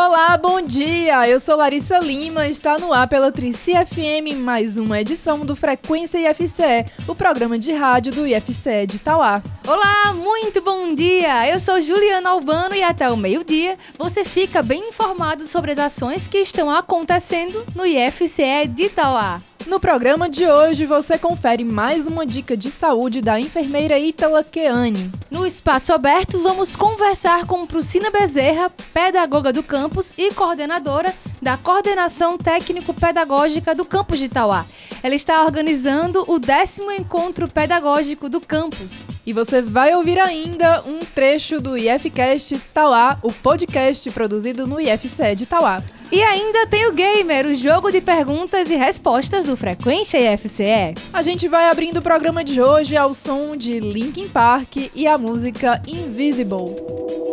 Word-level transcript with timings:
Olá, 0.00 0.36
bom 0.36 0.62
dia! 0.62 1.28
Eu 1.28 1.40
sou 1.40 1.56
Larissa 1.56 1.98
Lima, 1.98 2.46
está 2.46 2.78
no 2.78 2.92
ar 2.92 3.08
pela 3.08 3.32
Trici 3.32 3.72
FM, 3.72 4.38
mais 4.38 4.78
uma 4.78 5.00
edição 5.00 5.40
do 5.40 5.56
Frequência 5.56 6.18
IFCE, 6.30 6.86
o 7.08 7.16
programa 7.16 7.58
de 7.58 7.72
rádio 7.72 8.12
do 8.12 8.24
IFCE 8.24 8.86
de 8.86 8.94
Itauá. 8.94 9.42
Olá, 9.66 10.12
muito 10.14 10.62
bom 10.62 10.94
dia! 10.94 11.48
Eu 11.48 11.58
sou 11.58 11.82
Juliana 11.82 12.30
Albano 12.30 12.76
e 12.76 12.82
até 12.84 13.10
o 13.10 13.16
meio-dia 13.16 13.76
você 13.98 14.24
fica 14.24 14.62
bem 14.62 14.88
informado 14.88 15.44
sobre 15.44 15.72
as 15.72 15.80
ações 15.80 16.28
que 16.28 16.38
estão 16.38 16.70
acontecendo 16.70 17.66
no 17.74 17.84
IFCE 17.84 18.68
de 18.68 18.84
Itauá. 18.84 19.40
No 19.68 19.78
programa 19.78 20.30
de 20.30 20.46
hoje 20.46 20.86
você 20.86 21.18
confere 21.18 21.62
mais 21.62 22.06
uma 22.06 22.24
dica 22.24 22.56
de 22.56 22.70
saúde 22.70 23.20
da 23.20 23.38
enfermeira 23.38 23.98
Ítala 23.98 24.42
Keane. 24.42 25.12
No 25.30 25.46
espaço 25.46 25.92
aberto 25.92 26.38
vamos 26.38 26.74
conversar 26.74 27.44
com 27.44 27.66
Prucina 27.66 28.10
Bezerra, 28.10 28.70
pedagoga 28.94 29.52
do 29.52 29.62
campus 29.62 30.14
e 30.16 30.32
coordenadora 30.32 31.14
da 31.42 31.58
Coordenação 31.58 32.38
Técnico-Pedagógica 32.38 33.74
do 33.74 33.84
campus 33.84 34.18
de 34.18 34.24
Itauá. 34.24 34.64
Ela 35.02 35.14
está 35.14 35.44
organizando 35.44 36.24
o 36.26 36.38
décimo 36.38 36.90
encontro 36.90 37.46
pedagógico 37.46 38.26
do 38.30 38.40
campus. 38.40 39.17
E 39.28 39.32
você 39.34 39.60
vai 39.60 39.94
ouvir 39.94 40.18
ainda 40.18 40.82
um 40.86 41.00
trecho 41.00 41.60
do 41.60 41.76
IFCast 41.76 42.58
Tauá, 42.72 43.18
o 43.22 43.30
podcast 43.30 44.10
produzido 44.10 44.66
no 44.66 44.80
IFCE 44.80 45.34
de 45.36 45.44
Tauá. 45.44 45.82
E 46.10 46.22
ainda 46.22 46.66
tem 46.66 46.86
o 46.86 46.94
Gamer, 46.94 47.46
o 47.46 47.54
jogo 47.54 47.90
de 47.90 48.00
perguntas 48.00 48.70
e 48.70 48.74
respostas 48.74 49.44
do 49.44 49.54
Frequência 49.54 50.16
IFCE. 50.32 50.94
A 51.12 51.20
gente 51.20 51.46
vai 51.46 51.68
abrindo 51.68 51.98
o 51.98 52.02
programa 52.02 52.42
de 52.42 52.62
hoje 52.62 52.96
ao 52.96 53.12
som 53.12 53.54
de 53.54 53.78
Linkin 53.80 54.30
Park 54.30 54.76
e 54.94 55.06
a 55.06 55.18
música 55.18 55.82
Invisible. 55.86 57.27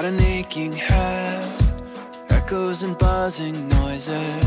Got 0.00 0.04
an 0.04 0.20
aching 0.20 0.70
head, 0.70 1.44
echoes 2.28 2.84
and 2.84 2.96
buzzing 2.98 3.66
noises. 3.66 4.44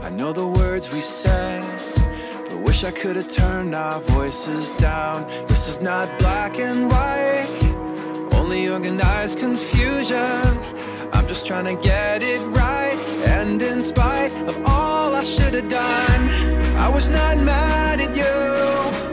I 0.00 0.10
know 0.10 0.32
the 0.32 0.46
words 0.46 0.92
we 0.92 1.00
said, 1.00 1.64
but 2.48 2.60
wish 2.60 2.84
I 2.84 2.92
could 2.92 3.16
have 3.16 3.26
turned 3.26 3.74
our 3.74 3.98
voices 4.00 4.70
down. 4.76 5.26
This 5.48 5.66
is 5.66 5.80
not 5.80 6.06
black 6.20 6.60
and 6.60 6.88
white, 6.88 7.48
only 8.34 8.68
organized 8.68 9.40
confusion. 9.40 10.46
I'm 11.14 11.26
just 11.26 11.48
trying 11.48 11.64
to 11.64 11.82
get 11.82 12.22
it 12.22 12.40
right, 12.50 12.96
and 13.26 13.60
in 13.60 13.82
spite 13.82 14.32
of 14.46 14.56
all 14.66 15.16
I 15.16 15.24
should 15.24 15.54
have 15.54 15.66
done, 15.66 16.22
I 16.76 16.88
was 16.88 17.08
not 17.08 17.38
mad 17.38 18.00
at 18.00 18.14
you. 18.14 19.09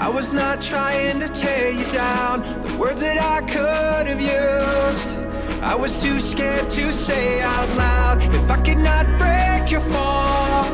I 0.00 0.08
was 0.08 0.32
not 0.32 0.62
trying 0.62 1.20
to 1.20 1.28
tear 1.28 1.70
you 1.70 1.84
down. 1.92 2.40
The 2.62 2.74
words 2.78 3.02
that 3.02 3.18
I 3.20 3.42
could 3.42 4.06
have 4.08 4.18
used, 4.18 5.14
I 5.62 5.74
was 5.74 5.94
too 5.94 6.20
scared 6.20 6.70
to 6.70 6.90
say 6.90 7.42
out 7.42 7.68
loud. 7.76 8.22
If 8.22 8.50
I 8.50 8.56
could 8.62 8.78
not 8.78 9.04
break 9.18 9.70
your 9.70 9.82
fall, 9.82 10.64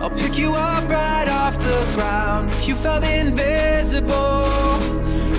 I'll 0.00 0.08
pick 0.08 0.38
you 0.38 0.54
up 0.54 0.88
right 0.88 1.28
off 1.28 1.58
the 1.58 1.84
ground. 1.96 2.52
If 2.52 2.68
you 2.68 2.76
felt 2.76 3.02
invisible, 3.02 4.14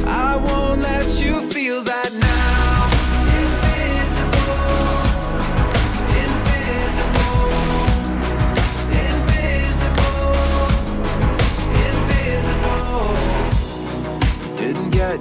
I 0.05 0.35
won't 0.35 0.81
let 0.81 1.07
you 1.23 1.39
feel 1.49 1.83
that 1.83 2.11
now. 2.11 2.24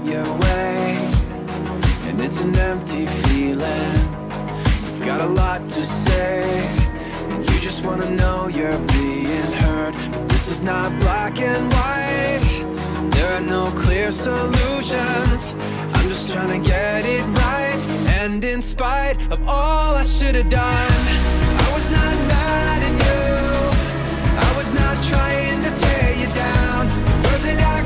Your 0.05 0.25
way, 0.39 0.97
and 2.07 2.21
it's 2.21 2.41
an 2.41 2.55
empty 2.57 3.07
feeling. 3.07 3.95
You've 4.85 5.05
got 5.05 5.21
a 5.21 5.27
lot 5.27 5.69
to 5.71 5.87
say, 5.87 6.43
and 7.31 7.49
you 7.49 7.59
just 7.61 7.85
wanna 7.85 8.11
know 8.11 8.49
you're 8.49 8.79
being 8.89 9.53
heard. 9.65 9.95
But 10.13 10.29
this 10.29 10.49
is 10.49 10.61
not 10.61 10.99
black 11.01 11.41
and 11.41 11.73
white. 11.73 13.11
There 13.13 13.33
are 13.33 13.41
no 13.41 13.71
clear 13.71 14.13
solutions. 14.13 15.55
I'm 15.95 16.09
just 16.09 16.33
trying 16.33 16.63
to 16.63 16.71
get 16.71 17.05
it 17.07 17.25
right. 17.45 17.79
And 18.21 18.45
in 18.45 18.61
spite 18.61 19.17
of 19.33 19.49
all 19.49 19.95
I 19.95 20.05
should 20.05 20.35
have 20.35 20.51
done, 20.51 20.93
I 21.67 21.71
was 21.73 21.89
not 21.89 22.15
mad 22.35 22.83
at 22.89 22.97
you. 23.07 23.25
I 24.49 24.57
was 24.57 24.71
not 24.73 24.97
trying 25.03 25.63
to 25.63 25.71
tear 25.71 26.15
you 26.15 26.29
down. 26.35 26.89
Words 27.25 27.45
that 27.45 27.61
I 27.77 27.84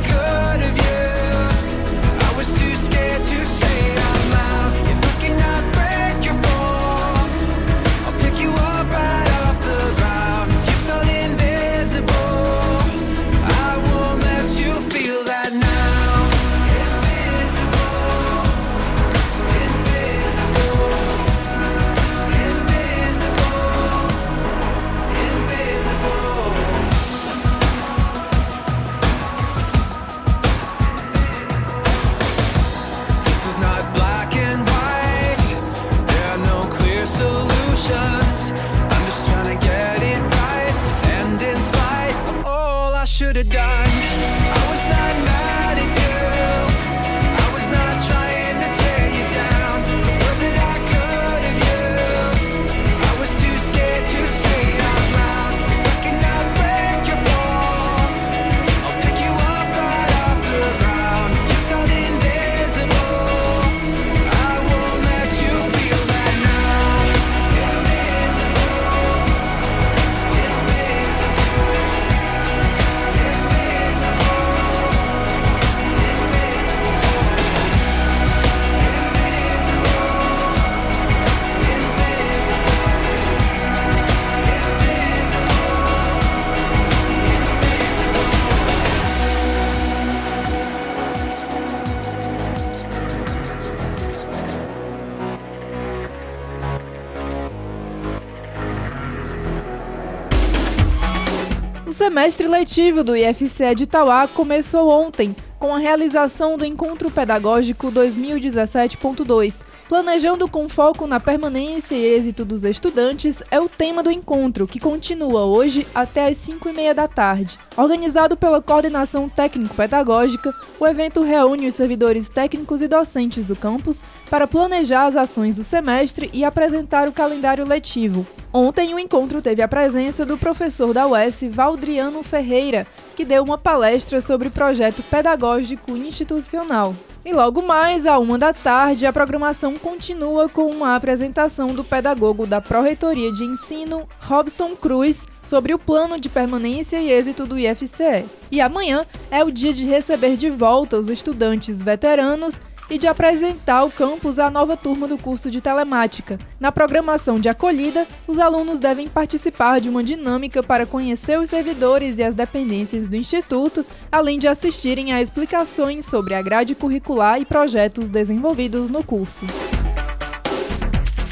semestre 102.28 102.46
letivo 102.46 103.02
do 103.02 103.16
IFCE 103.16 103.75
de 103.75 103.84
Itauá 103.84 104.28
começou 104.28 104.90
ontem, 104.90 105.34
com 105.58 105.75
a 105.75 105.78
realização 105.78 106.58
do 106.58 106.64
Encontro 106.64 107.10
Pedagógico 107.10 107.90
2017.2. 107.90 109.64
Planejando 109.88 110.46
com 110.46 110.69
foco 110.69 111.06
na 111.06 111.19
permanência 111.19 111.94
e 111.94 112.04
êxito 112.04 112.44
dos 112.44 112.64
estudantes 112.64 113.42
é 113.50 113.58
o 113.58 113.66
tema 113.66 114.02
do 114.02 114.10
encontro, 114.10 114.66
que 114.66 114.78
continua 114.78 115.46
hoje 115.46 115.86
até 115.94 116.28
às 116.28 116.36
5 116.36 116.69
e 116.69 116.72
meia 116.75 116.94
da 116.94 117.08
tarde. 117.08 117.58
Organizado 117.75 118.36
pela 118.36 118.60
Coordenação 118.60 119.26
Técnico-Pedagógica, 119.30 120.54
o 120.78 120.86
evento 120.86 121.22
reúne 121.22 121.66
os 121.66 121.75
servidores 121.75 122.28
técnicos 122.28 122.82
e 122.82 122.88
docentes 122.88 123.46
do 123.46 123.56
campus 123.56 124.04
para 124.28 124.46
planejar 124.46 125.06
as 125.06 125.16
ações 125.16 125.56
do 125.56 125.64
semestre 125.64 126.28
e 126.34 126.44
apresentar 126.44 127.08
o 127.08 127.12
calendário 127.12 127.64
letivo. 127.64 128.26
Ontem, 128.53 128.95
o 128.95 128.99
encontro 128.99 129.43
teve 129.43 129.61
a 129.61 129.69
presença 129.69 130.25
do 130.25 130.39
professor 130.39 130.95
da 130.95 131.06
UES, 131.06 131.45
Valdriano 131.50 132.23
Ferreira, 132.23 132.87
que 133.15 133.25
deu 133.25 133.43
uma 133.43 133.59
palestra 133.59 134.23
sobre 134.23 134.49
projeto 134.49 135.03
pedagógico 135.03 135.95
institucional. 135.95 136.95
E 137.27 137.33
logo 137.33 137.61
mais, 137.61 138.06
à 138.06 138.19
uma 138.19 138.39
da 138.39 138.55
tarde, 138.55 139.05
a 139.05 139.12
programação 139.12 139.77
continua 139.77 140.49
com 140.49 140.71
uma 140.71 140.97
apresentação 140.97 141.75
do 141.75 141.85
pedagogo 141.85 142.47
da 142.47 142.59
Pró-Reitoria 142.59 143.31
de 143.31 143.45
Ensino, 143.45 144.09
Robson 144.19 144.75
Cruz, 144.75 145.27
sobre 145.43 145.75
o 145.75 145.79
plano 145.79 146.19
de 146.19 146.31
permanência 146.31 146.99
e 146.99 147.11
êxito 147.11 147.45
do 147.45 147.59
IFCE. 147.59 148.25
E 148.50 148.62
amanhã 148.62 149.05
é 149.31 149.45
o 149.45 149.50
dia 149.50 149.75
de 149.75 149.85
receber 149.85 150.39
de 150.39 150.49
volta 150.49 150.97
os 150.97 151.11
estudantes 151.11 151.83
veteranos 151.83 152.62
e 152.90 152.99
de 152.99 153.06
apresentar 153.06 153.79
ao 153.79 153.90
campus 153.90 154.38
a 154.38 154.50
nova 154.50 154.76
turma 154.76 155.06
do 155.06 155.19
curso 155.19 155.50
de 155.50 155.61
telemática. 155.61 156.38
Na 156.58 156.73
programação 156.73 157.38
de 157.38 157.49
acolhida, 157.49 158.06
os 158.26 158.38
alunos 158.38 158.81
devem 158.81 159.08
participar 159.08 159.81
de 159.81 159.88
uma 159.88 160.02
dinâmica 160.02 160.62
para 160.62 160.87
conhecer 160.87 161.38
os 161.38 161.50
servidores 161.50 162.19
e 162.19 162.23
as 162.23 162.35
dependências 162.35 163.08
do 163.08 163.17
Instituto, 163.17 163.85
além 164.11 164.38
de 164.38 164.49
assistirem 164.49 165.12
a 165.12 165.20
explicações 165.20 166.06
sobre 166.06 166.35
a 166.35 166.43
grade 166.43 166.75
curricular 166.75 167.40
e 167.40 167.44
projetos 167.44 168.11
desenvolvidos 168.11 168.88
no 168.88 169.05
curso. 169.05 169.46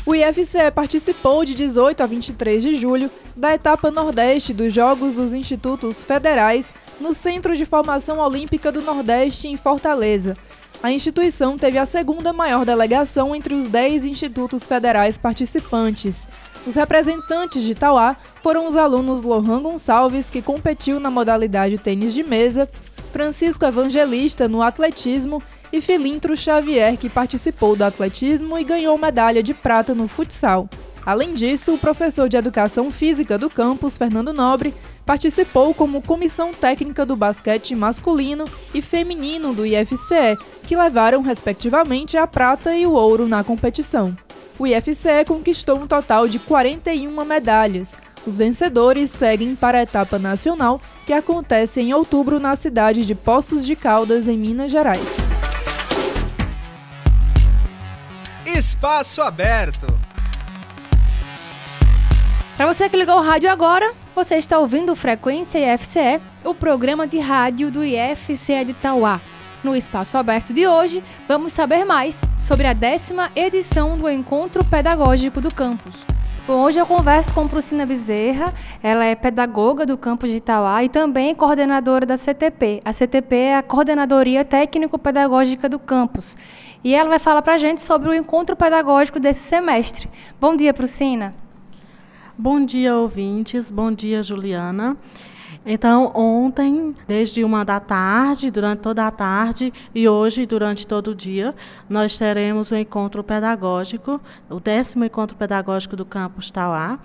O 0.06 0.14
IFCE 0.14 0.70
participou 0.72 1.44
de 1.44 1.52
18 1.52 2.00
a 2.00 2.06
23 2.06 2.62
de 2.62 2.76
julho 2.76 3.10
da 3.34 3.52
etapa 3.52 3.90
Nordeste 3.90 4.54
dos 4.54 4.72
Jogos 4.72 5.16
dos 5.16 5.34
Institutos 5.34 6.04
Federais 6.04 6.72
no 7.00 7.12
Centro 7.12 7.56
de 7.56 7.66
Formação 7.66 8.20
Olímpica 8.20 8.70
do 8.70 8.80
Nordeste, 8.80 9.48
em 9.48 9.56
Fortaleza. 9.56 10.36
A 10.82 10.92
instituição 10.92 11.56
teve 11.56 11.78
a 11.78 11.86
segunda 11.86 12.32
maior 12.32 12.64
delegação 12.64 13.34
entre 13.34 13.54
os 13.54 13.68
10 13.68 14.04
institutos 14.04 14.66
federais 14.66 15.16
participantes. 15.18 16.28
Os 16.66 16.74
representantes 16.74 17.62
de 17.62 17.74
Tauá 17.74 18.16
foram 18.42 18.68
os 18.68 18.76
alunos 18.76 19.22
Lohan 19.22 19.62
Gonçalves, 19.62 20.30
que 20.30 20.42
competiu 20.42 21.00
na 21.00 21.10
modalidade 21.10 21.78
tênis 21.78 22.12
de 22.12 22.22
mesa, 22.22 22.68
Francisco 23.12 23.64
Evangelista 23.64 24.46
no 24.46 24.62
atletismo 24.62 25.42
e 25.72 25.80
Filintro 25.80 26.36
Xavier, 26.36 26.96
que 26.96 27.08
participou 27.08 27.74
do 27.74 27.82
atletismo 27.82 28.58
e 28.58 28.64
ganhou 28.64 28.98
medalha 28.98 29.42
de 29.42 29.54
prata 29.54 29.94
no 29.94 30.06
futsal. 30.06 30.68
Além 31.04 31.34
disso, 31.34 31.72
o 31.72 31.78
professor 31.78 32.28
de 32.28 32.36
Educação 32.36 32.90
Física 32.90 33.38
do 33.38 33.48
campus, 33.48 33.96
Fernando 33.96 34.32
Nobre, 34.32 34.74
participou 35.06 35.72
como 35.72 36.02
comissão 36.02 36.52
técnica 36.52 37.06
do 37.06 37.14
basquete 37.14 37.76
masculino 37.76 38.44
e 38.74 38.82
feminino 38.82 39.54
do 39.54 39.64
IFCE, 39.64 40.36
que 40.64 40.76
levaram 40.76 41.22
respectivamente 41.22 42.16
a 42.16 42.26
prata 42.26 42.76
e 42.76 42.84
o 42.84 42.92
ouro 42.92 43.28
na 43.28 43.44
competição. 43.44 44.14
O 44.58 44.66
IFCE 44.66 45.24
conquistou 45.26 45.78
um 45.78 45.86
total 45.86 46.26
de 46.26 46.40
41 46.40 47.24
medalhas. 47.24 47.96
Os 48.26 48.36
vencedores 48.36 49.10
seguem 49.10 49.54
para 49.54 49.78
a 49.78 49.82
etapa 49.82 50.18
nacional, 50.18 50.80
que 51.06 51.12
acontece 51.12 51.80
em 51.80 51.94
outubro 51.94 52.40
na 52.40 52.56
cidade 52.56 53.06
de 53.06 53.14
Poços 53.14 53.64
de 53.64 53.76
Caldas, 53.76 54.26
em 54.26 54.36
Minas 54.36 54.72
Gerais. 54.72 55.18
Espaço 58.44 59.22
aberto. 59.22 59.86
Para 62.56 62.72
você 62.72 62.88
que 62.88 62.96
ligou 62.96 63.18
o 63.18 63.22
rádio 63.22 63.50
agora, 63.50 63.92
você 64.16 64.36
está 64.36 64.58
ouvindo 64.58 64.96
Frequência 64.96 65.74
IFCE, 65.74 66.22
o 66.42 66.54
programa 66.54 67.06
de 67.06 67.18
rádio 67.18 67.70
do 67.70 67.84
IFCE 67.84 68.64
de 68.64 68.72
Tauá. 68.72 69.20
No 69.62 69.76
espaço 69.76 70.16
aberto 70.16 70.54
de 70.54 70.66
hoje, 70.66 71.04
vamos 71.28 71.52
saber 71.52 71.84
mais 71.84 72.22
sobre 72.38 72.66
a 72.66 72.72
décima 72.72 73.30
edição 73.36 73.98
do 73.98 74.08
Encontro 74.08 74.64
Pedagógico 74.64 75.38
do 75.42 75.54
Campus. 75.54 75.94
Bom, 76.46 76.62
hoje 76.62 76.78
eu 76.78 76.86
converso 76.86 77.34
com 77.34 77.46
Prucina 77.46 77.84
Bezerra, 77.84 78.54
ela 78.82 79.04
é 79.04 79.14
pedagoga 79.14 79.84
do 79.84 79.98
campus 79.98 80.30
de 80.30 80.36
Itauá 80.36 80.82
e 80.82 80.88
também 80.88 81.34
coordenadora 81.34 82.06
da 82.06 82.16
CTP. 82.16 82.80
A 82.86 82.94
CTP 82.94 83.36
é 83.36 83.56
a 83.58 83.62
Coordenadoria 83.62 84.46
Técnico-Pedagógica 84.46 85.68
do 85.68 85.78
campus. 85.78 86.38
E 86.82 86.94
ela 86.94 87.10
vai 87.10 87.18
falar 87.18 87.42
para 87.42 87.52
a 87.52 87.58
gente 87.58 87.82
sobre 87.82 88.08
o 88.08 88.14
encontro 88.14 88.56
pedagógico 88.56 89.20
desse 89.20 89.40
semestre. 89.40 90.08
Bom 90.40 90.56
dia, 90.56 90.72
Prucina. 90.72 91.34
Bom 92.38 92.66
dia, 92.66 92.94
ouvintes. 92.94 93.70
Bom 93.70 93.90
dia, 93.90 94.22
Juliana. 94.22 94.94
Então, 95.64 96.12
ontem, 96.14 96.94
desde 97.08 97.42
uma 97.42 97.64
da 97.64 97.80
tarde, 97.80 98.50
durante 98.50 98.80
toda 98.80 99.06
a 99.06 99.10
tarde, 99.10 99.72
e 99.94 100.06
hoje, 100.06 100.44
durante 100.44 100.86
todo 100.86 101.12
o 101.12 101.14
dia, 101.14 101.54
nós 101.88 102.18
teremos 102.18 102.70
o 102.70 102.76
encontro 102.76 103.24
pedagógico, 103.24 104.20
o 104.50 104.60
décimo 104.60 105.06
encontro 105.06 105.34
pedagógico 105.34 105.96
do 105.96 106.04
campus 106.04 106.50
Tauá, 106.50 106.98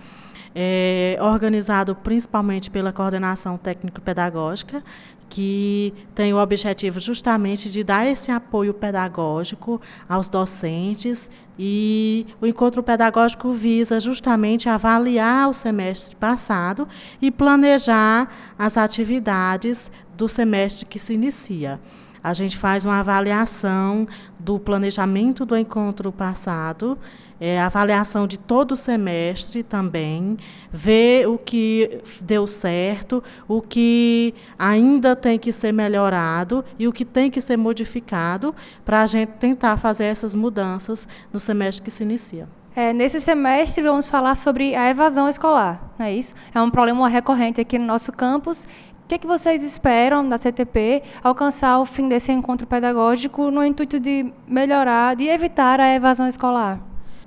é, 0.54 1.18
organizado 1.22 1.96
principalmente 1.96 2.70
pela 2.70 2.92
coordenação 2.92 3.58
técnico-pedagógica, 3.58 4.84
que 5.32 5.94
tem 6.14 6.34
o 6.34 6.38
objetivo 6.38 7.00
justamente 7.00 7.70
de 7.70 7.86
dar 7.86 8.06
esse 8.06 8.30
apoio 8.30 8.74
pedagógico 8.74 9.80
aos 10.08 10.28
docentes 10.28 11.32
e 11.58 12.28
o 12.42 12.46
encontro 12.46 12.84
pedagógico 12.84 13.54
visa 13.54 13.98
justamente 13.98 14.68
avaliar 14.68 15.50
o 15.50 15.54
semestre 15.54 16.18
passado 16.18 16.86
e 17.22 17.32
planejar 17.32 18.30
as 18.60 18.78
atividades 18.78 19.90
do 20.18 20.28
semestre 20.28 20.86
que 20.86 21.00
se 21.00 21.14
inicia. 21.14 21.80
A 22.24 22.34
gente 22.34 22.58
faz 22.58 22.86
uma 22.86 23.00
avaliação 23.00 24.08
do 24.40 24.60
planejamento 24.60 25.46
do 25.46 25.58
encontro 25.58 26.12
passado 26.12 26.98
é, 27.42 27.60
avaliação 27.60 28.28
de 28.28 28.38
todo 28.38 28.74
o 28.74 28.76
semestre 28.76 29.64
também, 29.64 30.38
ver 30.72 31.28
o 31.28 31.40
que 31.40 32.00
deu 32.22 32.46
certo, 32.46 33.24
o 33.48 33.64
que 33.64 34.36
ainda 34.60 35.16
tem 35.16 35.40
que 35.40 35.52
ser 35.52 35.72
melhorado 35.72 36.64
e 36.78 36.88
o 36.88 36.94
que 36.94 37.04
tem 37.04 37.32
que 37.32 37.42
ser 37.42 37.58
modificado 37.58 38.54
para 38.86 39.02
a 39.02 39.08
gente 39.08 39.30
tentar 39.40 39.78
fazer 39.78 40.04
essas 40.04 40.36
mudanças 40.36 41.08
no 41.34 41.40
semestre 41.40 41.84
que 41.84 41.90
se 41.90 42.04
inicia. 42.04 42.48
É, 42.76 42.94
nesse 42.94 43.20
semestre 43.20 43.84
vamos 43.84 44.06
falar 44.06 44.36
sobre 44.36 44.76
a 44.76 44.90
evasão 44.90 45.28
escolar, 45.28 45.92
não 45.98 46.06
é 46.06 46.14
isso? 46.14 46.36
É 46.54 46.62
um 46.62 46.70
problema 46.70 47.10
recorrente 47.10 47.60
aqui 47.60 47.78
no 47.78 47.86
nosso 47.86 48.12
campus 48.14 48.68
que, 49.12 49.16
é 49.16 49.18
que 49.18 49.28
vocês 49.28 49.62
esperam 49.62 50.28
da 50.30 50.38
CTP 50.38 51.04
alcançar 51.22 51.80
o 51.80 51.86
fim 51.86 52.08
desse 52.08 52.32
encontro 52.32 52.66
pedagógico 52.66 53.52
no 53.52 53.62
intuito 53.62 54.00
de 54.00 54.32
melhorar, 54.48 55.18
de 55.18 55.26
evitar 55.26 55.82
a 55.82 55.94
evasão 55.94 56.30
escolar? 56.30 56.80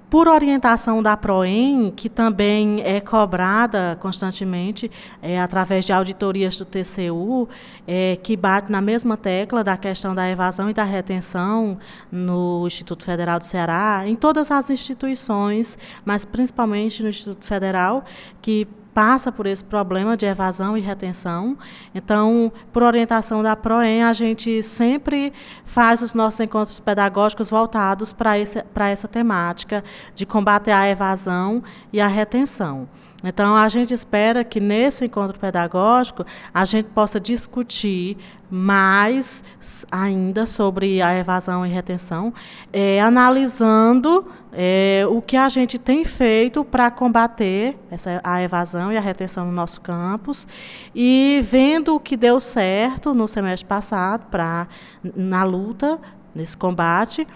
por 0.09 0.29
orientação 0.29 1.03
da 1.03 1.17
PROEM, 1.17 1.91
que 1.91 2.09
também 2.09 2.81
é 2.83 3.01
cobrada 3.01 3.99
constantemente 4.01 4.89
é, 5.21 5.41
através 5.41 5.85
de 5.85 5.93
auditorias 5.93 6.57
do 6.57 6.65
TCU, 6.65 7.49
é, 7.85 8.17
que 8.23 8.37
bate 8.37 8.71
na 8.71 8.81
mesma 8.81 9.17
tecla 9.17 9.65
da 9.65 9.77
questão 9.77 10.15
da 10.15 10.31
evasão 10.31 10.71
e 10.71 10.73
da 10.73 10.85
retenção 10.85 11.79
no 12.13 12.65
Instituto 12.65 13.03
Federal 13.03 13.41
do 13.41 13.45
Ceará, 13.45 14.05
em 14.07 14.15
todas 14.15 14.53
as 14.53 14.71
instituições, 14.71 15.77
mas 16.05 16.25
principalmente 16.25 17.03
no 17.03 17.09
Instituto 17.09 17.45
Federal, 17.45 18.05
que 18.41 18.69
passa 18.95 19.33
por 19.33 19.45
esse 19.45 19.65
problema 19.65 20.17
de 20.17 20.25
evasão 20.25 20.79
e 20.79 20.81
retenção. 20.81 21.59
Então, 21.95 22.53
por 22.73 22.83
orientação 22.83 23.43
da 23.43 23.57
PROEM, 23.57 24.05
a 24.05 24.13
gente 24.13 24.63
sempre 24.63 25.33
faz 25.65 26.01
os 26.01 26.15
nossos 26.15 26.39
encontros 26.41 26.79
pedagógicos 26.79 27.51
voltados 27.51 28.13
para 28.13 28.89
essa 28.89 29.09
temática 29.09 29.83
de 30.15 30.25
combater 30.25 30.71
a 30.71 30.89
evasão 30.89 31.63
e 31.93 32.01
a 32.01 32.07
retenção. 32.07 32.89
Então, 33.25 33.57
a 33.57 33.69
gente 33.71 33.95
espera 33.95 34.45
que 34.45 34.61
nesse 34.61 35.07
encontro 35.07 35.39
pedagógico 35.39 36.27
a 36.53 36.65
gente 36.67 36.91
possa 36.91 37.19
discutir 37.19 38.19
mais 38.51 39.43
ainda 39.91 40.45
sobre 40.45 41.01
a 41.01 41.17
evasão 41.17 41.67
e 41.67 41.71
retenção, 41.71 42.33
é, 42.73 43.01
analisando 43.01 44.31
é, 44.53 45.05
o 45.09 45.21
que 45.23 45.37
a 45.37 45.49
gente 45.49 45.79
tem 45.79 46.05
feito 46.05 46.63
para 46.63 46.91
combater 46.91 47.77
essa, 47.91 48.21
a 48.23 48.43
evasão 48.43 48.93
e 48.93 48.97
a 48.97 49.01
retenção 49.01 49.47
no 49.47 49.53
nosso 49.53 49.81
campus 49.81 50.47
e 50.95 51.41
vendo 51.43 51.97
o 51.97 52.01
que 52.01 52.17
deu 52.17 52.39
certo 52.39 53.15
no 53.15 53.27
semestre 53.27 53.67
passado 53.67 54.27
pra, 54.31 54.69
na 55.17 55.43
luta, 55.43 55.99
nesse 56.35 56.57
combate 56.57 57.27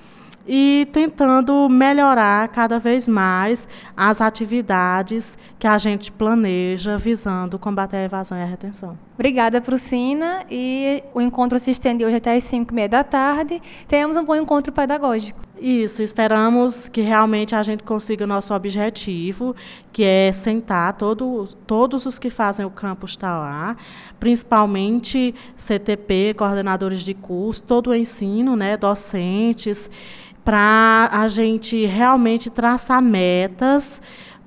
e 0.49 0.88
tentando 0.90 1.69
melhorar 1.69 2.49
cada 2.49 2.78
vez 2.78 3.07
mais 3.07 3.69
as 3.95 4.23
atividades 4.23 5.37
que 5.59 5.67
a 5.67 5.76
gente 5.76 6.11
planeja 6.11 6.97
visando 6.97 7.59
combater 7.59 7.99
a 7.99 8.05
evasão 8.05 8.38
e 8.38 8.43
a 8.43 8.47
retenção. 8.47 8.99
Obrigada, 9.14 9.61
Prucina. 9.61 10.45
E 10.50 11.02
o 11.12 11.21
encontro 11.21 11.59
se 11.59 11.71
estende 11.71 12.05
hoje 12.05 12.17
até 12.17 12.35
as 12.35 12.45
5 12.45 12.73
e 12.73 12.75
meia 12.75 12.88
da 12.88 13.05
tarde. 13.05 13.61
Temos 13.87 14.17
um 14.17 14.25
bom 14.25 14.37
encontro 14.37 14.73
pedagógico. 14.73 15.49
Isso, 15.61 16.02
esperamos 16.02 16.88
que 16.88 17.00
realmente 17.00 17.52
a 17.52 17.62
gente 17.64 17.83
consiga 17.83 18.23
o 18.23 18.28
nosso 18.28 18.55
objetivo, 18.55 19.57
que 19.93 20.05
é 20.05 20.33
sentar 20.33 20.93
todo, 20.93 21.49
todos 21.67 22.07
os 22.07 22.17
que 22.17 22.31
fazem 22.31 22.64
o 22.64 22.71
campus 22.71 23.17
Tauá, 23.17 23.76
principalmente 24.21 25.35
CTP, 25.57 26.35
coordenadores 26.38 27.02
de 27.02 27.12
curso, 27.12 27.64
todo 27.64 27.90
o 27.90 27.95
ensino, 27.95 28.55
né, 28.55 28.76
docentes, 28.76 29.90
para 30.49 31.11
a 31.12 31.28
gente 31.28 31.85
realmente 31.85 32.49
traçar 32.49 33.02
metas 33.02 34.00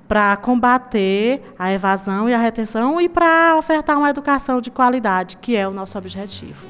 para 0.08 0.36
combater 0.36 1.40
a 1.56 1.72
evasão 1.72 2.28
e 2.28 2.34
a 2.34 2.38
retenção 2.38 3.00
e 3.00 3.08
para 3.08 3.56
ofertar 3.56 3.96
uma 3.96 4.10
educação 4.10 4.60
de 4.60 4.68
qualidade, 4.68 5.36
que 5.36 5.54
é 5.54 5.68
o 5.68 5.70
nosso 5.70 5.96
objetivo. 5.96 6.66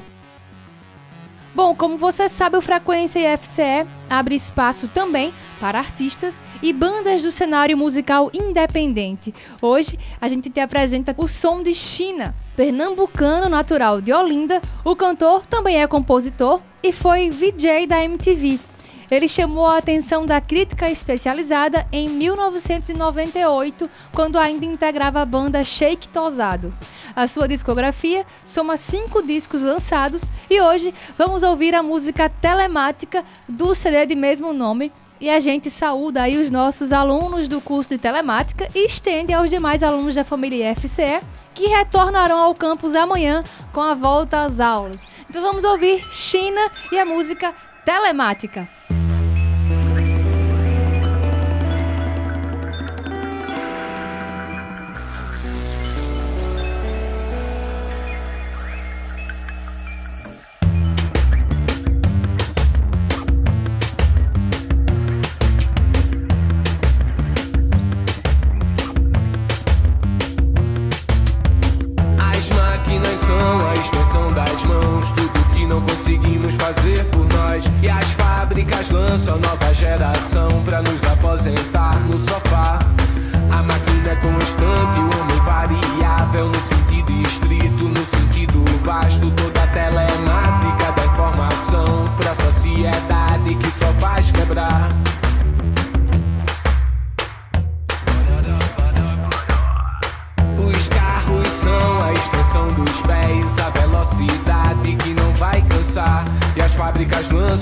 Bom, 1.55 1.73
como 1.73 1.97
você 1.97 2.29
sabe, 2.29 2.57
o 2.57 2.61
Frequência 2.61 3.33
IFCE 3.33 3.87
abre 4.07 4.35
espaço 4.35 4.87
também 4.87 5.33
para 5.59 5.79
artistas 5.79 6.43
e 6.61 6.71
bandas 6.71 7.23
do 7.23 7.31
cenário 7.31 7.75
musical 7.75 8.29
independente. 8.35 9.33
Hoje, 9.59 9.97
a 10.21 10.27
gente 10.27 10.51
te 10.51 10.59
apresenta 10.59 11.15
o 11.17 11.27
som 11.27 11.63
de 11.63 11.73
China. 11.73 12.35
Pernambucano 12.55 13.49
natural 13.49 13.99
de 13.99 14.13
Olinda, 14.13 14.61
o 14.85 14.95
cantor 14.95 15.43
também 15.47 15.81
é 15.81 15.87
compositor 15.87 16.61
e 16.83 16.91
foi 16.91 17.31
VJ 17.31 17.87
da 17.87 18.03
MTV. 18.03 18.72
Ele 19.13 19.27
chamou 19.27 19.67
a 19.67 19.77
atenção 19.77 20.25
da 20.25 20.41
crítica 20.41 20.89
especializada 20.89 21.85
em 21.91 22.09
1998, 22.09 23.87
quando 24.11 24.39
ainda 24.39 24.65
integrava 24.65 25.21
a 25.21 25.25
banda 25.25 25.63
Shake 25.63 26.09
Tosado. 26.09 26.73
A 27.15 27.27
sua 27.27 27.47
discografia 27.47 28.25
soma 28.43 28.75
cinco 28.75 29.21
discos 29.21 29.61
lançados 29.61 30.31
e 30.49 30.59
hoje 30.59 30.91
vamos 31.15 31.43
ouvir 31.43 31.75
a 31.75 31.83
música 31.83 32.27
telemática 32.27 33.23
do 33.47 33.75
CD 33.75 34.07
de 34.07 34.15
mesmo 34.15 34.51
nome. 34.51 34.91
E 35.21 35.29
a 35.29 35.39
gente 35.39 35.69
saúda 35.69 36.23
aí 36.23 36.39
os 36.39 36.49
nossos 36.49 36.91
alunos 36.91 37.47
do 37.47 37.61
curso 37.61 37.91
de 37.91 37.99
telemática 37.99 38.67
e 38.73 38.87
estende 38.87 39.31
aos 39.31 39.47
demais 39.47 39.83
alunos 39.83 40.15
da 40.15 40.23
família 40.23 40.75
FCE 40.75 41.21
que 41.53 41.67
retornarão 41.67 42.39
ao 42.39 42.55
campus 42.55 42.95
amanhã 42.95 43.43
com 43.71 43.79
a 43.79 43.93
volta 43.93 44.43
às 44.43 44.59
aulas. 44.59 45.05
Então 45.29 45.43
vamos 45.43 45.63
ouvir 45.63 46.03
China 46.11 46.71
e 46.91 46.97
a 46.97 47.05
música 47.05 47.53
telemática. 47.85 48.67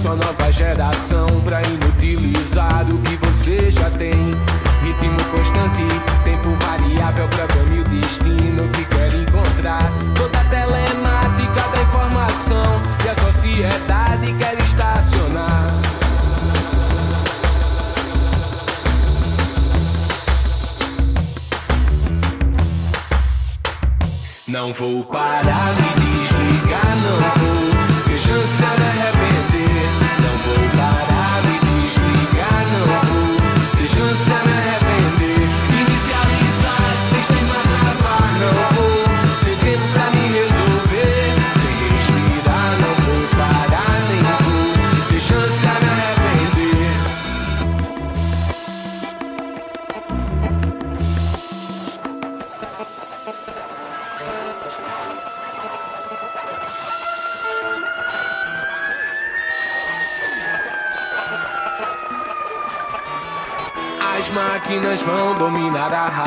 Fábricas 0.01 0.05
lançam 0.05 0.13
a 0.13 0.15
nova 0.15 0.51
geração 0.51 1.27
pra 1.43 1.62
inutilizar 1.62 2.86
o 2.89 2.98
que 3.01 3.15
você 3.17 3.70
já 3.70 3.89
tem. 3.91 4.31
Ritmo 4.84 5.24
constante, 5.31 5.84
tempo 6.24 6.55
variável, 6.65 7.27
programa 7.27 7.75
e 7.75 7.79
o 7.81 7.84
destino 7.84 8.67
que 8.70 8.86
quer 8.86 9.13
encontrar. 9.13 9.91
Toda 10.15 10.39
a 10.39 10.43
telemática 10.46 11.62
da 11.70 11.81
informação 11.81 12.81
e 13.05 13.10
a 13.10 13.15
sociedade 13.15 14.34
quer 14.39 14.60
estacionar. 14.62 15.72
Não 24.48 24.74
vou 24.74 25.03
parar, 25.05 25.50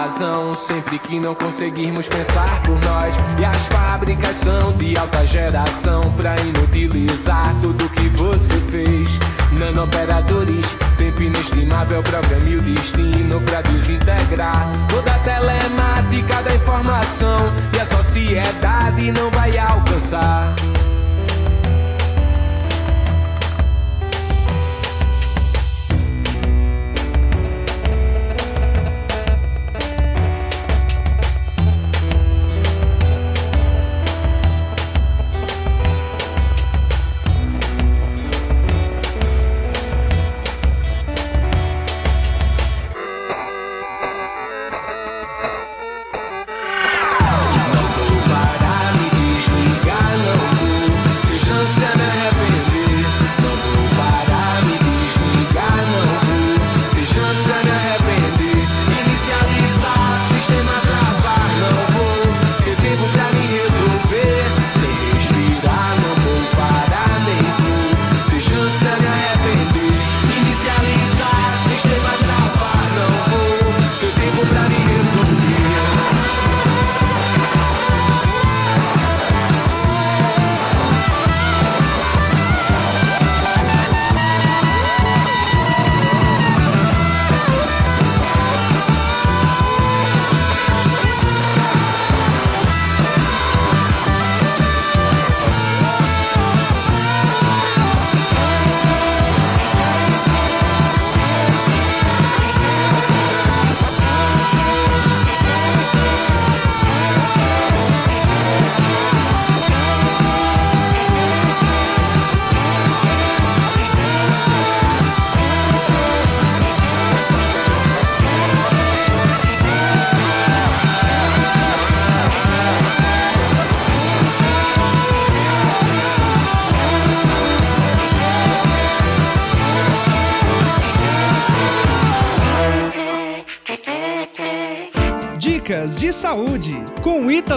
razão 0.05 0.55
sempre 0.55 0.99
que 0.99 1.19
não 1.19 1.35
conseguirmos 1.35 2.09
pensar 2.09 2.63
por 2.63 2.79
nós. 2.85 3.15
E 3.41 3.45
as 3.45 3.69
fábricas 3.69 4.37
são 4.37 4.71
de 4.73 4.97
alta 4.99 5.25
geração 5.25 6.03
pra 6.15 6.37
inutilizar 6.43 7.55
tudo 7.63 7.89
que 7.89 8.09
você 8.11 8.55
fez. 8.71 9.19
Nanooperadores, 9.53 10.77
tempo 10.99 11.23
inestimável, 11.23 12.03
programa 12.03 12.49
e 12.49 12.57
o 12.57 12.63
destino 12.63 13.41
pra 13.41 13.63
desintegrar 13.63 14.69
toda 14.91 15.11
a 15.11 15.19
telemática 15.21 16.43
da 16.43 16.55
informação 16.55 17.41
e 17.75 17.81
a 17.81 17.87
sociedade 17.87 19.11
não 19.11 19.31
vai 19.31 19.57
alcançar. 19.57 20.55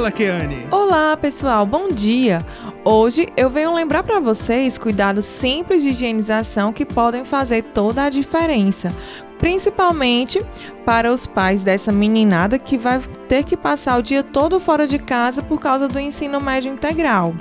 Ítala 0.07 0.11
Keane. 0.11 0.67
Olá, 0.71 1.17
pessoal, 1.17 1.65
bom 1.65 1.89
dia! 1.89 2.45
Hoje 2.83 3.27
eu 3.35 3.49
venho 3.49 3.73
lembrar 3.73 4.03
para 4.03 4.19
vocês 4.19 4.77
cuidados 4.77 5.25
simples 5.25 5.83
de 5.83 5.89
higienização 5.89 6.71
que 6.71 6.85
podem 6.85 7.25
fazer 7.25 7.63
toda 7.63 8.03
a 8.03 8.09
diferença, 8.09 8.93
principalmente 9.37 10.41
para 10.85 11.11
os 11.11 11.27
pais 11.27 11.61
dessa 11.61 11.91
meninada 11.91 12.57
que 12.57 12.77
vai 12.77 13.01
ter 13.27 13.43
que 13.43 13.57
passar 13.57 13.99
o 13.99 14.03
dia 14.03 14.23
todo 14.23 14.59
fora 14.59 14.87
de 14.87 14.97
casa 14.97 15.41
por 15.41 15.59
causa 15.59 15.87
do 15.87 15.99
ensino 15.99 16.39
médio 16.39 16.71
integral. 16.71 17.35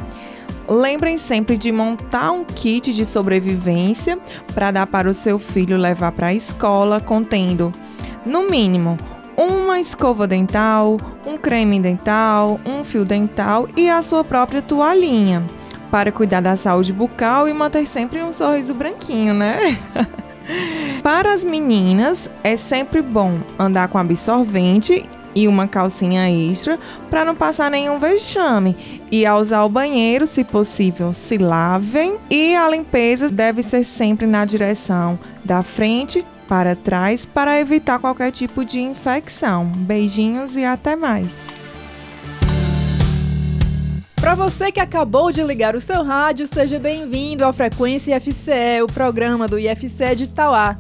Lembrem 0.69 1.17
sempre 1.19 1.57
de 1.57 1.71
montar 1.71 2.33
um 2.33 2.45
kit 2.45 2.93
de 2.93 3.05
sobrevivência 3.05 4.19
para 4.55 4.73
dar 4.73 4.87
para 4.89 5.09
o 5.09 5.15
seu 5.15 5.39
filho 5.39 5.77
levar 5.77 6.11
para 6.11 6.29
a 6.29 6.35
escola, 6.35 7.01
contendo, 7.01 7.73
no 8.25 8.51
mínimo, 8.51 8.97
uma 9.37 9.79
escova 9.79 10.27
dental, 10.27 10.99
um 11.27 11.37
creme 11.37 11.81
dental, 11.81 12.59
um 12.65 12.83
fio 12.83 13.05
dental 13.05 13.69
e 13.77 13.89
a 13.91 14.03
sua 14.03 14.25
própria 14.25 14.63
toalhinha, 14.63 15.43
para 15.91 16.11
cuidar 16.11 16.41
da 16.41 16.57
saúde 16.57 16.93
bucal 16.93 17.49
e 17.49 17.53
manter 17.53 17.87
sempre 17.87 18.23
um 18.23 18.33
sorriso 18.33 18.75
branquinho, 18.75 19.35
né? 19.35 19.79
Para 21.03 21.35
as 21.35 21.45
meninas, 21.45 22.31
é 22.43 22.57
sempre 22.57 23.03
bom 23.03 23.39
andar 23.59 23.89
com 23.89 23.99
absorvente 23.99 25.05
e 25.35 25.47
uma 25.47 25.69
calcinha 25.69 26.31
extra 26.31 26.79
para 27.11 27.25
não 27.25 27.35
passar 27.35 27.71
nenhum 27.71 27.99
vexame. 27.99 29.01
E 29.11 29.27
ao 29.27 29.41
usar 29.41 29.65
o 29.65 29.69
banheiro, 29.69 30.27
se 30.27 30.43
possível, 30.43 31.13
se 31.13 31.37
lavem. 31.37 32.17
E 32.31 32.57
a 32.57 32.69
limpeza 32.71 33.29
deve 33.29 33.63
ser 33.63 33.85
sempre 33.85 34.27
na 34.27 34.45
direção 34.45 35.19
da 35.45 35.63
frente 35.63 36.25
para 36.49 36.75
trás 36.77 37.27
para 37.27 37.61
evitar 37.61 37.99
qualquer 37.99 38.31
tipo 38.33 38.65
de 38.65 38.81
infecção. 38.81 39.67
Beijinhos 39.67 40.57
e 40.57 40.65
até 40.65 40.97
mais. 40.97 41.31
Para 44.15 44.35
você 44.35 44.73
que 44.73 44.81
acabou 44.81 45.31
de 45.31 45.43
ligar 45.43 45.77
o 45.77 45.81
seu 45.81 46.03
rádio, 46.03 46.47
seja 46.47 46.79
bem-vindo 46.79 47.45
à 47.45 47.53
Frequência 47.53 48.17
IFCE, 48.17 48.83
o 48.83 48.87
programa 48.87 49.47
do 49.47 49.59
IFCE 49.59 50.17
de 50.17 50.25
Itauá. 50.25 50.77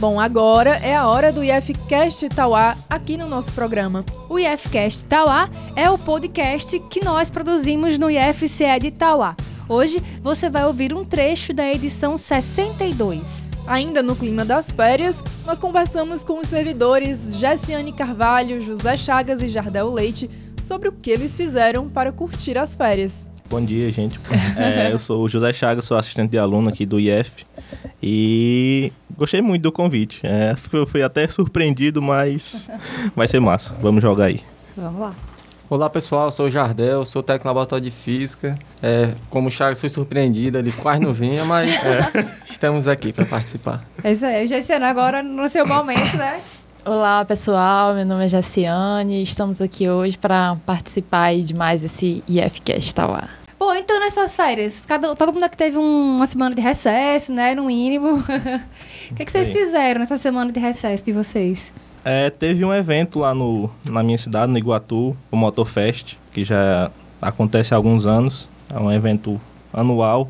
Bom, 0.00 0.18
agora 0.18 0.76
é 0.76 0.96
a 0.96 1.06
hora 1.06 1.32
do 1.32 1.42
IFCast 1.42 2.26
Itauá 2.26 2.76
aqui 2.88 3.16
no 3.16 3.26
nosso 3.26 3.52
programa. 3.52 4.04
O 4.28 4.38
IFCast 4.38 5.04
Itauá 5.04 5.50
é 5.74 5.90
o 5.90 5.98
podcast 5.98 6.78
que 6.88 7.04
nós 7.04 7.28
produzimos 7.28 7.98
no 7.98 8.08
IFCE 8.08 8.78
de 8.80 8.86
Itauá. 8.88 9.36
Hoje 9.68 10.02
você 10.22 10.48
vai 10.48 10.64
ouvir 10.64 10.94
um 10.94 11.04
trecho 11.04 11.52
da 11.52 11.68
edição 11.68 12.16
62. 12.16 13.57
Ainda 13.68 14.02
no 14.02 14.16
clima 14.16 14.46
das 14.46 14.72
férias, 14.72 15.22
nós 15.44 15.58
conversamos 15.58 16.24
com 16.24 16.40
os 16.40 16.48
servidores 16.48 17.36
Jessiane 17.36 17.92
Carvalho, 17.92 18.62
José 18.62 18.96
Chagas 18.96 19.42
e 19.42 19.48
Jardel 19.48 19.92
Leite 19.92 20.30
sobre 20.62 20.88
o 20.88 20.92
que 20.92 21.10
eles 21.10 21.36
fizeram 21.36 21.86
para 21.86 22.10
curtir 22.10 22.56
as 22.56 22.74
férias. 22.74 23.26
Bom 23.48 23.62
dia, 23.62 23.92
gente. 23.92 24.18
É, 24.56 24.90
eu 24.90 24.98
sou 24.98 25.22
o 25.22 25.28
José 25.28 25.52
Chagas, 25.52 25.84
sou 25.84 25.96
assistente 25.96 26.30
de 26.30 26.38
aluno 26.38 26.68
aqui 26.68 26.84
do 26.84 26.98
IF 26.98 27.46
e 28.02 28.90
gostei 29.16 29.42
muito 29.42 29.62
do 29.62 29.70
convite. 29.70 30.20
É, 30.22 30.56
fui, 30.58 30.86
fui 30.86 31.02
até 31.02 31.28
surpreendido, 31.28 32.00
mas 32.00 32.70
vai 33.14 33.28
ser 33.28 33.38
massa. 33.38 33.76
Vamos 33.82 34.02
jogar 34.02 34.24
aí. 34.26 34.40
Vamos 34.76 35.00
lá. 35.00 35.14
Olá 35.70 35.90
pessoal, 35.90 36.32
sou 36.32 36.46
o 36.46 36.50
Jardel, 36.50 37.04
sou 37.04 37.22
técnico 37.22 37.44
no 37.46 37.50
laboratório 37.50 37.84
de 37.84 37.90
física. 37.90 38.58
É, 38.82 39.10
como 39.28 39.48
o 39.48 39.50
Chagas 39.50 39.78
fui 39.78 39.90
surpreendido, 39.90 40.58
ele 40.58 40.72
quase 40.72 41.00
não 41.02 41.12
vinha, 41.12 41.44
mas 41.44 41.70
é, 41.84 42.26
estamos 42.50 42.88
aqui 42.88 43.12
para 43.12 43.26
participar. 43.26 43.84
É 44.02 44.12
isso 44.12 44.24
aí, 44.24 44.46
Jessiane, 44.46 44.86
agora 44.86 45.22
no 45.22 45.46
seu 45.46 45.66
momento, 45.66 46.16
né? 46.16 46.40
Olá 46.86 47.22
pessoal, 47.24 47.92
meu 47.92 48.06
nome 48.06 48.24
é 48.24 48.28
Jaciane, 48.28 49.22
estamos 49.22 49.60
aqui 49.60 49.90
hoje 49.90 50.16
para 50.16 50.56
participar 50.64 51.24
aí 51.24 51.42
de 51.42 51.52
mais 51.52 51.84
esse 51.84 52.24
IFCast 52.26 52.94
Tauá. 52.94 53.28
Bom, 53.58 53.74
então 53.74 54.00
nessas 54.00 54.34
férias, 54.34 54.86
cada, 54.86 55.14
todo 55.14 55.34
mundo 55.34 55.42
aqui 55.42 55.56
teve 55.56 55.76
um- 55.76 56.16
uma 56.16 56.26
semana 56.26 56.54
de 56.54 56.62
recesso, 56.62 57.30
né? 57.32 57.54
No 57.54 57.64
mínimo. 57.66 58.24
O 59.10 59.14
que, 59.14 59.24
que 59.24 59.32
vocês 59.32 59.50
fizeram 59.50 60.00
nessa 60.00 60.18
semana 60.18 60.52
de 60.52 60.60
recesso 60.60 61.02
de 61.02 61.12
vocês? 61.12 61.72
É, 62.10 62.30
teve 62.30 62.64
um 62.64 62.72
evento 62.72 63.18
lá 63.18 63.34
no, 63.34 63.68
na 63.84 64.02
minha 64.02 64.16
cidade, 64.16 64.50
no 64.50 64.56
Iguatu, 64.56 65.14
o 65.30 65.36
Motorfest, 65.36 66.16
que 66.32 66.42
já 66.42 66.90
acontece 67.20 67.74
há 67.74 67.76
alguns 67.76 68.06
anos. 68.06 68.48
É 68.74 68.78
um 68.78 68.90
evento 68.90 69.38
anual. 69.70 70.26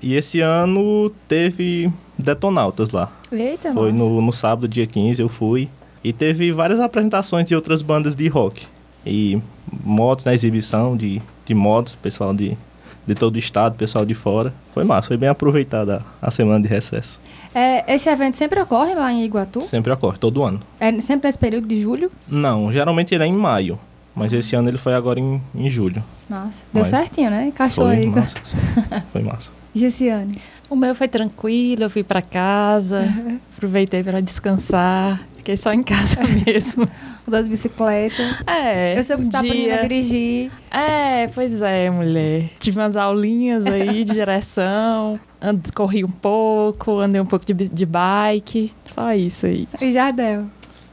E 0.00 0.14
esse 0.14 0.40
ano 0.40 1.10
teve 1.26 1.92
detonautas 2.16 2.92
lá. 2.92 3.10
Eita, 3.32 3.72
Foi 3.72 3.90
no, 3.90 4.22
no 4.22 4.32
sábado, 4.32 4.68
dia 4.68 4.86
15, 4.86 5.20
eu 5.20 5.28
fui. 5.28 5.68
E 6.04 6.12
teve 6.12 6.52
várias 6.52 6.78
apresentações 6.78 7.48
de 7.48 7.56
outras 7.56 7.82
bandas 7.82 8.14
de 8.14 8.28
rock. 8.28 8.64
E 9.04 9.42
motos 9.82 10.24
na 10.24 10.32
exibição 10.32 10.96
de, 10.96 11.20
de 11.44 11.54
motos, 11.54 11.96
pessoal 11.96 12.32
de, 12.32 12.56
de 13.04 13.16
todo 13.16 13.34
o 13.34 13.38
estado, 13.38 13.74
pessoal 13.74 14.06
de 14.06 14.14
fora. 14.14 14.54
Foi 14.72 14.84
massa, 14.84 15.08
foi 15.08 15.16
bem 15.16 15.28
aproveitada 15.28 16.00
a 16.22 16.30
semana 16.30 16.62
de 16.62 16.68
recesso. 16.68 17.20
É, 17.54 17.94
esse 17.94 18.08
evento 18.08 18.36
sempre 18.36 18.60
ocorre 18.60 18.94
lá 18.94 19.12
em 19.12 19.24
Iguatu? 19.24 19.60
Sempre 19.60 19.92
ocorre, 19.92 20.18
todo 20.18 20.42
ano. 20.42 20.60
É 20.80 20.90
sempre 21.00 21.28
nesse 21.28 21.38
período 21.38 21.68
de 21.68 21.80
julho? 21.80 22.10
Não, 22.28 22.72
geralmente 22.72 23.14
ele 23.14 23.24
é 23.24 23.26
em 23.26 23.32
maio. 23.32 23.78
Mas 24.14 24.32
esse 24.32 24.54
ano 24.54 24.68
ele 24.68 24.78
foi 24.78 24.94
agora 24.94 25.18
em, 25.18 25.42
em 25.54 25.68
julho. 25.68 26.02
Nossa, 26.30 26.62
deu 26.72 26.82
Mas- 26.82 26.88
certinho, 26.88 27.30
né? 27.30 27.48
Encaixou 27.48 27.86
Foi 27.86 27.96
aí. 27.96 28.06
massa. 28.06 28.36
foi 29.12 29.22
massa. 29.22 29.50
Gessiane. 29.74 30.38
O 30.70 30.76
meu 30.76 30.94
foi 30.94 31.08
tranquilo, 31.08 31.82
eu 31.84 31.90
fui 31.90 32.02
para 32.04 32.22
casa, 32.22 33.08
aproveitei 33.56 34.02
para 34.02 34.20
descansar, 34.20 35.20
fiquei 35.44 35.56
só 35.58 35.72
em 35.74 35.82
casa 35.82 36.20
mesmo. 36.46 36.88
Mudou 37.26 37.42
de 37.42 37.48
bicicleta. 37.50 38.22
É, 38.46 38.98
Eu 38.98 39.04
sei 39.04 39.16
que 39.16 39.22
você 39.22 39.30
tá 39.30 39.40
dia- 39.42 39.50
aprendendo 39.50 39.78
a 39.78 39.82
dirigir. 39.82 40.50
É, 40.70 41.26
pois 41.28 41.60
é, 41.62 41.90
mulher. 41.90 42.50
Tive 42.58 42.78
umas 42.80 42.96
aulinhas 42.96 43.66
aí 43.66 44.04
de 44.04 44.12
direção, 44.12 45.20
and- 45.40 45.60
corri 45.74 46.04
um 46.04 46.10
pouco, 46.10 46.98
andei 46.98 47.20
um 47.20 47.26
pouco 47.26 47.44
de, 47.46 47.52
de 47.68 47.86
bike, 47.86 48.72
só 48.86 49.12
isso 49.14 49.46
aí. 49.46 49.68
E 49.80 49.92
Jardel. 49.92 50.44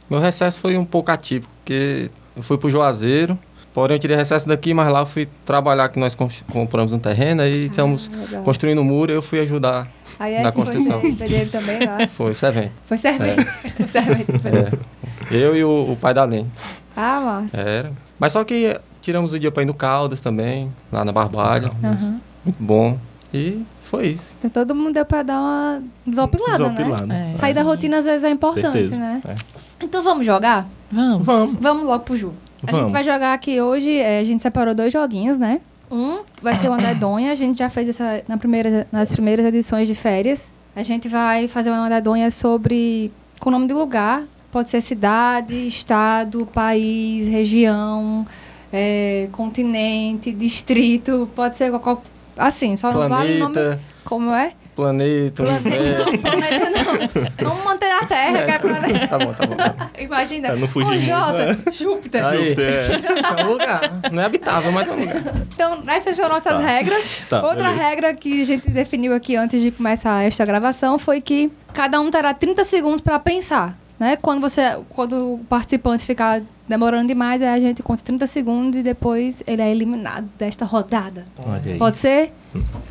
Meu 0.09 0.19
recesso 0.19 0.59
foi 0.59 0.77
um 0.77 0.85
pouco 0.85 1.09
atípico, 1.11 1.51
porque 1.63 2.09
eu 2.35 2.43
fui 2.43 2.57
pro 2.57 2.69
Juazeiro, 2.69 3.37
porém 3.73 3.95
eu 3.95 3.99
tirei 3.99 4.15
recesso 4.17 4.45
daqui, 4.47 4.73
mas 4.73 4.91
lá 4.91 4.99
eu 4.99 5.05
fui 5.05 5.27
trabalhar 5.45 5.87
que 5.89 5.97
nós 5.99 6.15
compramos 6.51 6.91
um 6.91 6.99
terreno 6.99 7.41
aí 7.41 7.65
estamos 7.67 8.09
legal. 8.09 8.43
construindo 8.43 8.79
um 8.81 8.83
muro 8.85 9.11
e 9.11 9.15
eu 9.15 9.21
fui 9.21 9.39
ajudar. 9.39 9.87
Aí 10.21 10.35
na 10.41 10.49
esse 10.49 10.51
foi 10.57 10.65
construção. 10.65 11.01
ser 11.01 11.15
pedreiro 11.17 11.49
também 11.49 11.79
lá. 11.85 12.07
Foi 12.15 12.31
esse 12.31 12.45
evento. 12.45 12.71
Foi 12.85 12.97
servente. 12.97 13.43
Foi 13.45 13.87
servente. 13.87 14.25
É. 15.31 15.35
Eu 15.35 15.55
e 15.55 15.63
o, 15.63 15.91
o 15.93 15.95
pai 15.95 16.13
da 16.13 16.25
Lene. 16.25 16.49
Ah, 16.95 17.21
massa. 17.21 17.57
Era. 17.57 17.91
Mas 18.19 18.33
só 18.33 18.43
que 18.43 18.77
tiramos 19.01 19.31
o 19.33 19.39
dia 19.39 19.49
para 19.51 19.63
ir 19.63 19.65
no 19.65 19.73
Caldas 19.73 20.19
também, 20.19 20.71
lá 20.91 21.05
na 21.05 21.11
Barbalha. 21.11 21.71
Aham. 21.83 22.19
Muito 22.43 22.57
bom. 22.61 22.97
E 23.33 23.63
foi 23.85 24.07
isso. 24.07 24.31
Então 24.39 24.49
todo 24.51 24.75
mundo 24.75 24.93
deu 24.93 25.05
pra 25.05 25.23
dar 25.23 25.39
uma 25.39 25.81
desopilada, 26.05 26.57
né? 26.69 26.69
Desopilado. 26.75 27.13
É. 27.13 27.35
Sair 27.35 27.53
da 27.53 27.61
rotina 27.63 27.97
às 27.97 28.05
vezes 28.05 28.23
é 28.25 28.29
importante, 28.29 28.71
Certeza. 28.73 28.99
né? 28.99 29.21
É. 29.27 29.35
Então 29.81 30.03
vamos 30.03 30.25
jogar? 30.25 30.67
Vamos. 30.91 31.25
Vamos. 31.25 31.55
Vamos 31.55 31.83
logo 31.85 32.03
pro 32.03 32.17
jogo. 32.17 32.35
A 32.67 32.73
gente 32.73 32.91
vai 32.91 33.03
jogar 33.03 33.33
aqui 33.33 33.59
hoje, 33.61 33.97
é, 33.97 34.19
a 34.19 34.23
gente 34.23 34.41
separou 34.43 34.75
dois 34.75 34.91
joguinhos, 34.93 35.37
né? 35.37 35.61
Um 35.91 36.21
vai 36.41 36.55
ser 36.55 36.69
uma 36.69 36.77
dedonha, 36.77 37.31
a 37.31 37.35
gente 37.35 37.59
já 37.59 37.69
fez 37.69 37.89
essa 37.89 38.23
na 38.27 38.37
primeira, 38.37 38.87
nas 38.91 39.11
primeiras 39.11 39.45
edições 39.45 39.87
de 39.87 39.93
férias. 39.93 40.51
A 40.73 40.83
gente 40.83 41.09
vai 41.09 41.49
fazer 41.49 41.69
uma 41.69 41.89
dedonha 41.89 42.31
sobre 42.31 43.11
com 43.41 43.49
o 43.49 43.51
nome 43.51 43.67
de 43.67 43.73
lugar. 43.73 44.23
Pode 44.51 44.69
ser 44.69 44.79
cidade, 44.81 45.67
estado, 45.67 46.45
país, 46.45 47.27
região, 47.27 48.25
é, 48.71 49.27
continente, 49.31 50.31
distrito, 50.31 51.27
pode 51.35 51.57
ser 51.57 51.71
qualquer. 51.77 52.09
Assim, 52.37 52.75
só 52.75 52.91
não 52.91 53.09
vale 53.09 53.35
o 53.35 53.39
nome. 53.39 53.53
Planeta, 53.53 53.81
Como 54.05 54.33
é? 54.33 54.53
Planeta, 54.75 55.43
Planeta 55.43 55.67
universo. 55.69 56.11
não, 56.11 56.17
planeta 56.19 56.69
não. 56.69 57.49
Vamos 57.49 57.63
manter 57.65 57.91
a 57.91 58.05
Terra, 58.05 58.43
que 58.43 58.51
é 58.51 58.59
planeta. 58.59 59.07
Tá 59.07 59.17
bom, 59.19 59.33
tá 59.33 59.45
bom. 59.45 59.55
Tá 59.55 59.69
bom. 59.69 59.89
Imagina. 59.99 60.47
Pra 60.49 60.57
não 60.57 60.67
fugir 60.67 60.91
o 60.91 60.99
Jota, 60.99 61.45
né? 61.53 61.57
Júpiter. 61.71 62.25
Aí, 62.25 62.53
É. 62.57 63.41
é 63.41 63.45
um 63.45 63.51
lugar. 63.51 64.01
Não 64.11 64.21
é 64.21 64.25
habitável, 64.25 64.71
mas 64.71 64.87
é 64.87 64.91
um 64.91 64.99
lugar. 64.99 65.15
Então, 65.53 65.83
essas 65.87 66.15
são 66.15 66.27
nossas 66.29 66.53
Tá. 66.53 66.59
regras. 66.59 67.23
Tá, 67.29 67.43
Outra 67.43 67.63
beleza. 67.69 67.81
regra 67.83 68.13
que 68.13 68.41
a 68.41 68.45
gente 68.45 68.69
definiu 68.69 69.13
aqui 69.13 69.35
antes 69.35 69.61
de 69.61 69.71
começar 69.71 70.23
esta 70.23 70.45
gravação 70.45 70.97
foi 70.97 71.21
que 71.21 71.51
cada 71.73 71.99
um 71.99 72.09
terá 72.09 72.33
30 72.33 72.63
segundos 72.63 73.01
para 73.01 73.19
pensar. 73.19 73.77
Né? 73.99 74.15
Quando, 74.19 74.41
você, 74.41 74.79
quando 74.89 75.35
o 75.35 75.37
participante 75.47 76.03
ficar 76.03 76.41
demorando 76.67 77.07
demais, 77.07 77.39
aí 77.39 77.49
a 77.49 77.59
gente 77.59 77.83
conta 77.83 78.01
30 78.03 78.25
segundos 78.25 78.79
e 78.79 78.81
depois 78.83 79.43
ele 79.45 79.61
é 79.61 79.69
eliminado 79.69 80.27
desta 80.39 80.65
rodada. 80.65 81.23
Olha 81.37 81.61
aí. 81.63 81.77
Pode 81.77 81.99
ser? 81.99 82.33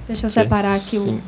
Deixa 0.07 0.27
eu 0.27 0.31
Sim. 0.31 0.41
separar 0.43 0.77
aqui 0.77 0.99
o. 0.99 1.21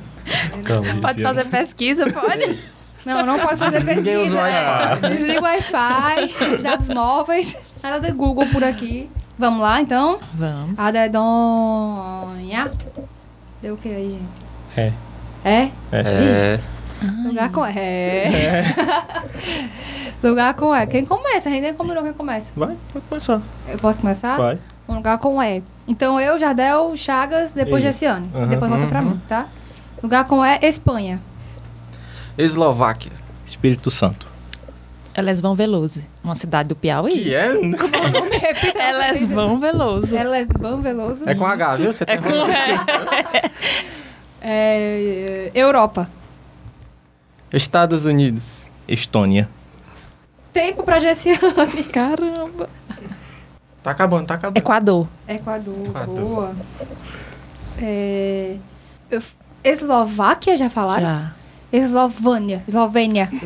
Calma, 0.65 1.01
Pode 1.01 1.23
fazer 1.23 1.45
pesquisa, 1.47 2.05
pode? 2.11 2.59
Não, 3.05 3.27
não 3.27 3.37
pode 3.41 3.57
fazer 3.59 3.83
Ninguém 3.83 4.17
usa 4.19 4.37
pesquisa. 4.37 4.39
é. 4.39 4.91
Wi-Fi. 4.93 5.09
Desliga 5.09 5.41
o 5.41 5.43
Wi-Fi, 5.43 6.55
os 6.55 6.63
dados 6.63 6.89
móveis, 6.89 7.59
nada 7.83 7.99
de 7.99 8.13
Google 8.13 8.47
por 8.53 8.63
aqui. 8.63 9.11
Vamos 9.37 9.61
lá, 9.61 9.81
então? 9.81 10.21
Vamos. 10.35 10.79
A 10.79 10.93
dedonha. 10.93 12.71
Deu 13.61 13.75
o 13.75 13.77
que 13.77 13.89
aí, 13.89 14.11
gente? 14.13 14.23
É. 14.77 14.93
É? 15.45 15.69
É. 15.91 16.61
Lugar 17.27 17.51
com 17.51 17.67
E. 17.67 17.73
É. 17.77 18.63
lugar 20.23 20.55
com 20.55 20.73
E. 20.73 20.87
Quem 20.87 21.05
começa? 21.05 21.49
A 21.49 21.53
gente 21.53 21.63
nem 21.63 21.75
combinou 21.75 22.05
quem 22.05 22.13
começa. 22.13 22.53
Vai, 22.55 22.77
vai 22.93 23.03
começar. 23.09 23.41
Eu 23.67 23.79
posso 23.79 23.99
começar? 24.01 24.37
Vai. 24.37 24.59
Um 24.89 24.95
lugar 24.95 25.19
com 25.19 25.43
E. 25.43 25.61
Então 25.89 26.21
eu, 26.21 26.39
Jardel, 26.39 26.93
Chagas, 26.97 27.53
depois 27.53 27.83
E. 27.83 27.87
Jessiane. 27.89 28.31
Aham. 28.33 28.47
Depois 28.47 28.71
volta 28.71 28.87
pra 28.87 29.03
mim, 29.03 29.21
tá? 29.29 29.47
Lugar 30.03 30.27
com 30.27 30.45
E, 30.45 30.59
Espanha. 30.63 31.21
Eslováquia. 32.37 33.13
Espírito 33.47 33.91
Santo. 33.91 34.27
Elesvão 35.15 35.55
Veloso, 35.55 36.03
uma 36.25 36.35
cidade 36.35 36.71
do 36.71 36.75
Piauí. 36.77 37.13
Que 37.25 37.35
é? 37.35 37.53
Repita. 37.53 38.79
Elesvão 38.83 39.59
Veloso. 39.59 40.17
É 40.17 40.25
Lesbão 40.25 40.81
Veloso. 40.81 41.29
É 41.29 41.35
com 41.35 41.45
H, 41.47 41.77
viu? 41.77 41.93
Você 41.93 42.05
É 42.05 42.07
tem 42.07 42.19
com 42.23 42.31
É, 44.41 45.51
Europa. 45.55 46.09
Estados 47.53 48.05
Unidos. 48.07 48.71
Estônia. 48.89 49.49
Tempo 50.53 50.83
pra 50.83 50.99
Jessiane. 50.99 51.39
Caramba. 51.93 52.69
Tá 53.83 53.91
acabando, 53.91 54.27
tá 54.27 54.35
acabando. 54.35 54.57
Equador. 54.59 55.09
Equador, 55.29 55.87
Equador. 55.87 56.15
boa. 56.15 56.55
É, 57.79 58.57
eu- 59.11 59.23
Eslováquia, 59.65 60.57
já 60.57 60.69
falaram? 60.69 61.07
Já. 61.07 61.33
Eslovânia. 61.73 62.63
Eslovênia. 62.69 63.31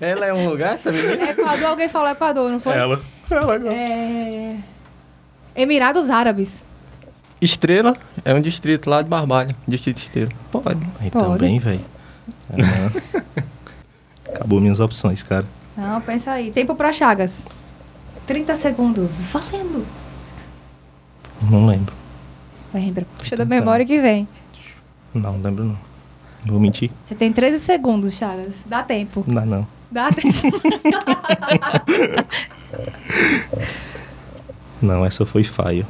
Ela 0.00 0.26
é 0.26 0.32
um 0.32 0.48
lugar, 0.48 0.74
essa 0.74 0.92
menina? 0.92 1.30
Equador, 1.30 1.64
alguém 1.66 1.88
falou 1.88 2.08
Equador, 2.08 2.50
não 2.50 2.60
foi? 2.60 2.76
Ela. 2.76 3.00
Ela. 3.30 3.68
É... 3.68 4.56
Emirados 5.56 6.08
Árabes. 6.08 6.64
Estrela 7.40 7.96
é 8.24 8.32
um 8.32 8.40
distrito 8.40 8.88
lá 8.88 9.02
de 9.02 9.08
Barbalha. 9.08 9.56
Distrito 9.66 9.98
Estrela. 9.98 10.30
Pode. 10.52 10.78
Aí 11.00 11.10
Pode. 11.10 11.26
também, 11.26 11.58
velho. 11.58 11.84
Ah, 12.52 13.22
Acabou 14.34 14.60
minhas 14.60 14.78
opções, 14.78 15.22
cara. 15.22 15.46
Não, 15.76 16.00
pensa 16.00 16.32
aí. 16.32 16.52
Tempo 16.52 16.74
pra 16.74 16.92
Chagas. 16.92 17.44
30 18.26 18.54
segundos. 18.54 19.24
Valendo. 19.24 19.84
Não 21.50 21.66
lembro. 21.66 21.94
Lembra. 22.72 23.06
Puxa 23.18 23.36
da 23.36 23.44
memória 23.44 23.84
que 23.84 24.00
vem. 24.00 24.28
Não, 25.14 25.40
lembro 25.40 25.64
não. 25.64 25.78
Vou 26.44 26.60
mentir? 26.60 26.90
Você 27.02 27.14
tem 27.14 27.32
13 27.32 27.60
segundos, 27.60 28.14
Chagas. 28.14 28.64
Dá 28.66 28.82
tempo. 28.82 29.24
Não, 29.26 29.44
não. 29.44 29.66
Dá 29.90 30.10
tempo. 30.12 30.36
Não, 34.80 35.04
essa 35.04 35.26
foi 35.26 35.42
falho. 35.42 35.84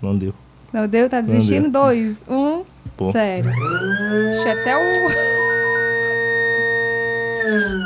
Não 0.00 0.16
deu. 0.16 0.34
Não 0.72 0.88
deu? 0.88 1.08
Tá 1.08 1.20
desistindo? 1.20 1.70
deu. 1.70 1.82
Dois, 1.82 2.24
um, 2.28 2.64
Pô. 2.96 3.12
zero. 3.12 3.48
Ixi, 4.30 4.48
até 4.48 4.76
o... 4.76 4.80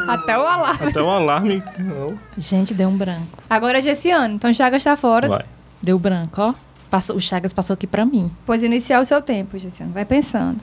Até 0.09 0.39
o 0.39 0.43
alarme. 0.47 0.89
Até 0.89 1.03
o 1.03 1.11
alarme. 1.11 1.63
Não. 1.79 2.17
Gente, 2.39 2.73
deu 2.73 2.89
um 2.89 2.97
branco. 2.97 3.43
Agora 3.51 3.79
é 3.79 3.81
Gessiano. 3.81 4.35
Então 4.35 4.55
Chagas 4.55 4.85
tá 4.85 4.97
fora. 4.97 5.29
Vai. 5.29 5.45
Deu 5.83 5.99
branco, 5.99 6.41
ó. 6.41 6.55
Passou, 6.97 7.15
o 7.17 7.21
Chagas 7.21 7.53
passou 7.53 7.75
aqui 7.75 7.87
pra 7.87 8.07
mim. 8.07 8.31
Pois 8.47 8.63
iniciar 8.63 9.01
o 9.01 9.05
seu 9.05 9.21
tempo, 9.21 9.59
Gessiano. 9.59 9.93
Vai 9.93 10.07
pensando. 10.07 10.63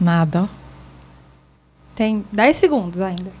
Nada, 0.00 0.42
ó. 0.44 0.48
Tem 1.96 2.24
10 2.30 2.56
segundos 2.56 3.00
ainda. 3.00 3.32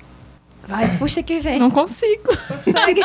Vai, 0.66 0.98
puxa 0.98 1.22
que 1.22 1.38
vem. 1.38 1.60
Não 1.60 1.70
consigo. 1.70 2.24
Consegue. 2.64 3.00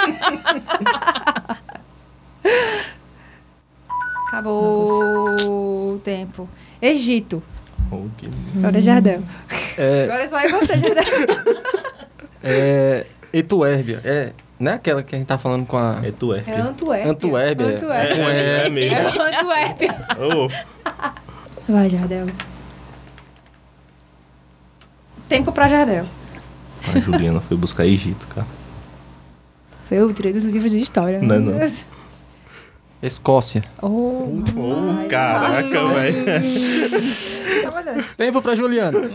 Acabou 4.27 5.93
o 5.95 5.99
tempo. 6.03 6.49
Egito. 6.81 7.43
Oh, 7.91 8.07
que- 8.17 8.27
Agora 8.57 8.79
é 8.79 8.81
Jardel. 8.81 9.21
É, 9.77 10.03
Agora 10.05 10.23
é 10.23 10.27
só 10.27 10.37
aí 10.37 10.51
você, 10.51 10.77
Jardel. 10.79 11.03
é 12.43 13.05
Etuérbia. 13.31 14.01
É, 14.03 14.33
não 14.59 14.71
é 14.71 14.75
aquela 14.75 15.03
que 15.03 15.15
a 15.15 15.17
gente 15.19 15.27
tá 15.27 15.37
falando 15.37 15.65
com 15.65 15.77
a... 15.77 15.99
É 16.03 16.11
tu, 16.11 16.33
é. 16.33 16.43
É 16.47 16.59
Antuérpia. 16.59 17.11
Antuérpia. 17.11 17.65
Antuérpia. 17.67 18.23
É, 18.23 18.63
E. 18.63 18.65
é 18.65 18.69
mesmo. 18.69 18.95
É 18.97 19.37
Antuérpia. 19.39 20.07
Ô, 20.17 20.47
Vai, 21.71 21.89
Jardel. 21.89 22.27
Tempo 25.27 25.51
pra 25.51 25.67
Jardel. 25.67 26.05
a 26.93 26.99
Juliana 26.99 27.41
foi 27.41 27.57
buscar 27.57 27.85
Egito, 27.85 28.27
cara. 28.29 28.47
Foi 29.87 29.97
eu 29.97 30.13
tirei 30.13 30.31
dos 30.33 30.43
livros 30.43 30.71
de 30.71 30.79
história. 30.79 31.19
Não, 31.19 31.39
meu 31.41 31.55
não. 31.59 31.67
Escócia. 33.01 33.63
Oh, 33.81 33.87
Ô, 33.87 35.07
caraca, 35.09 35.87
velho. 35.89 36.25
Tá. 37.63 38.03
Tempo 38.17 38.41
pra 38.41 38.55
Juliana. 38.55 38.97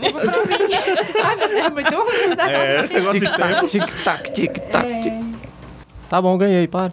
Ai, 1.23 1.35
meu 1.35 1.47
Deus, 1.49 1.59
é 1.59 1.69
muito 1.69 1.95
ruim. 1.95 2.35
Tá 2.35 2.49
É, 2.49 2.87
negócio 2.87 3.19
de 3.19 3.37
tempo. 3.37 3.65
Tic-tac, 3.67 4.31
tic-tac, 4.31 4.85
É. 4.87 4.99
tic 4.99 5.13
Tá 6.13 6.21
bom, 6.21 6.37
ganhei, 6.37 6.67
para. 6.67 6.91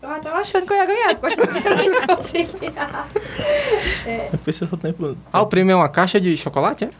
Eu 0.00 0.08
tava 0.22 0.38
achando 0.38 0.66
que 0.66 0.72
eu 0.72 0.76
ia 0.78 0.86
ganhar, 0.86 1.14
porque 1.16 1.38
eu 1.38 1.44
achei 1.44 2.46
que 2.46 2.56
eu 4.32 4.38
pensei 4.42 4.66
no 4.66 4.78
tempo. 4.78 5.14
Ah, 5.30 5.42
o 5.42 5.46
prêmio 5.46 5.74
é 5.74 5.76
uma 5.76 5.90
caixa 5.90 6.18
de 6.18 6.34
chocolate, 6.38 6.84
é? 6.84 6.90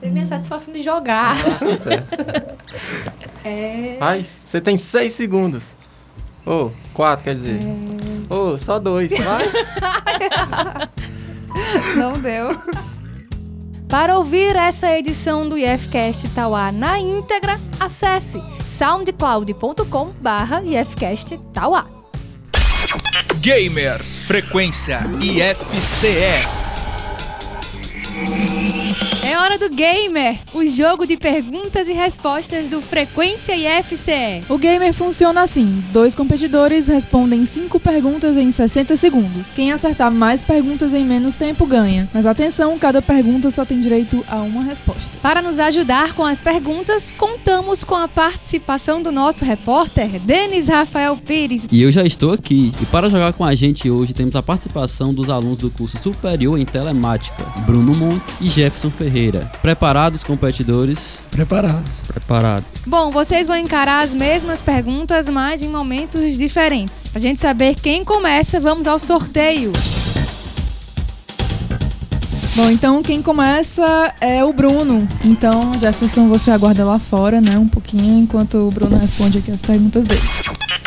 Tem 0.00 0.10
minha 0.10 0.24
satisfação 0.24 0.72
de 0.72 0.80
jogar. 0.80 1.36
Certo. 1.36 2.08
É. 3.44 3.98
Ai, 4.00 4.24
você 4.24 4.60
tem 4.60 4.76
seis 4.76 5.12
segundos. 5.12 5.64
Ô, 6.46 6.70
quatro, 6.92 7.24
quer 7.24 7.34
dizer. 7.34 7.60
Ô, 8.28 8.56
só 8.58 8.78
dois, 8.78 9.10
vai. 9.10 9.44
Não 11.96 12.18
deu. 12.18 12.58
Para 13.88 14.18
ouvir 14.18 14.54
essa 14.54 14.92
edição 14.92 15.48
do 15.48 15.56
IFCast 15.56 16.28
Tauá 16.28 16.70
na 16.70 17.00
íntegra, 17.00 17.58
acesse 17.80 18.38
soundcloud.com 18.66 20.10
barra 20.20 20.62
IFCast 20.62 21.38
Tauá. 21.54 21.86
Gamer 23.40 23.98
Frequência 24.04 25.00
IFCE. 25.22 26.57
É 29.38 29.40
hora 29.40 29.56
do 29.56 29.70
Gamer, 29.70 30.36
o 30.52 30.66
jogo 30.66 31.06
de 31.06 31.16
perguntas 31.16 31.88
e 31.88 31.92
respostas 31.92 32.68
do 32.68 32.80
Frequência 32.80 33.54
IFCE. 33.54 34.42
O 34.48 34.58
gamer 34.58 34.92
funciona 34.92 35.42
assim: 35.42 35.84
dois 35.92 36.12
competidores 36.12 36.88
respondem 36.88 37.46
cinco 37.46 37.78
perguntas 37.78 38.36
em 38.36 38.50
60 38.50 38.96
segundos. 38.96 39.52
Quem 39.52 39.70
acertar 39.70 40.10
mais 40.10 40.42
perguntas 40.42 40.92
em 40.92 41.04
menos 41.04 41.36
tempo 41.36 41.66
ganha. 41.66 42.10
Mas 42.12 42.26
atenção, 42.26 42.76
cada 42.80 43.00
pergunta 43.00 43.48
só 43.52 43.64
tem 43.64 43.80
direito 43.80 44.24
a 44.28 44.38
uma 44.38 44.64
resposta. 44.64 45.12
Para 45.22 45.40
nos 45.40 45.60
ajudar 45.60 46.14
com 46.14 46.24
as 46.24 46.40
perguntas, 46.40 47.12
contamos 47.16 47.84
com 47.84 47.94
a 47.94 48.08
participação 48.08 49.00
do 49.00 49.12
nosso 49.12 49.44
repórter 49.44 50.18
Denis 50.18 50.66
Rafael 50.66 51.16
Pires. 51.16 51.64
E 51.70 51.80
eu 51.80 51.92
já 51.92 52.02
estou 52.02 52.32
aqui. 52.32 52.72
E 52.82 52.86
para 52.86 53.08
jogar 53.08 53.32
com 53.34 53.44
a 53.44 53.54
gente 53.54 53.88
hoje 53.88 54.12
temos 54.12 54.34
a 54.34 54.42
participação 54.42 55.14
dos 55.14 55.28
alunos 55.28 55.58
do 55.58 55.70
curso 55.70 55.96
superior 55.96 56.58
em 56.58 56.64
telemática, 56.64 57.44
Bruno 57.64 57.94
Montes 57.94 58.36
e 58.40 58.48
Jefferson 58.48 58.90
Ferreira. 58.90 59.27
Preparados, 59.60 60.24
competidores? 60.24 61.22
Preparados. 61.30 62.02
Preparado. 62.06 62.64
Bom, 62.86 63.10
vocês 63.10 63.46
vão 63.46 63.56
encarar 63.56 64.02
as 64.02 64.14
mesmas 64.14 64.60
perguntas, 64.60 65.28
mas 65.28 65.62
em 65.62 65.68
momentos 65.68 66.36
diferentes. 66.38 67.08
Pra 67.08 67.20
gente 67.20 67.38
saber 67.38 67.74
quem 67.74 68.04
começa, 68.04 68.58
vamos 68.58 68.86
ao 68.86 68.98
sorteio. 68.98 69.72
Bom, 72.58 72.70
então 72.70 73.02
quem 73.04 73.22
começa 73.22 74.12
é 74.20 74.42
o 74.42 74.52
Bruno. 74.52 75.06
Então, 75.24 75.72
Jefferson, 75.78 76.28
você 76.28 76.50
aguarda 76.50 76.84
lá 76.84 76.98
fora, 76.98 77.40
né, 77.40 77.56
um 77.56 77.68
pouquinho, 77.68 78.18
enquanto 78.18 78.56
o 78.56 78.70
Bruno 78.70 78.96
responde 78.96 79.38
aqui 79.38 79.52
as 79.52 79.62
perguntas 79.62 80.04
dele. 80.06 80.20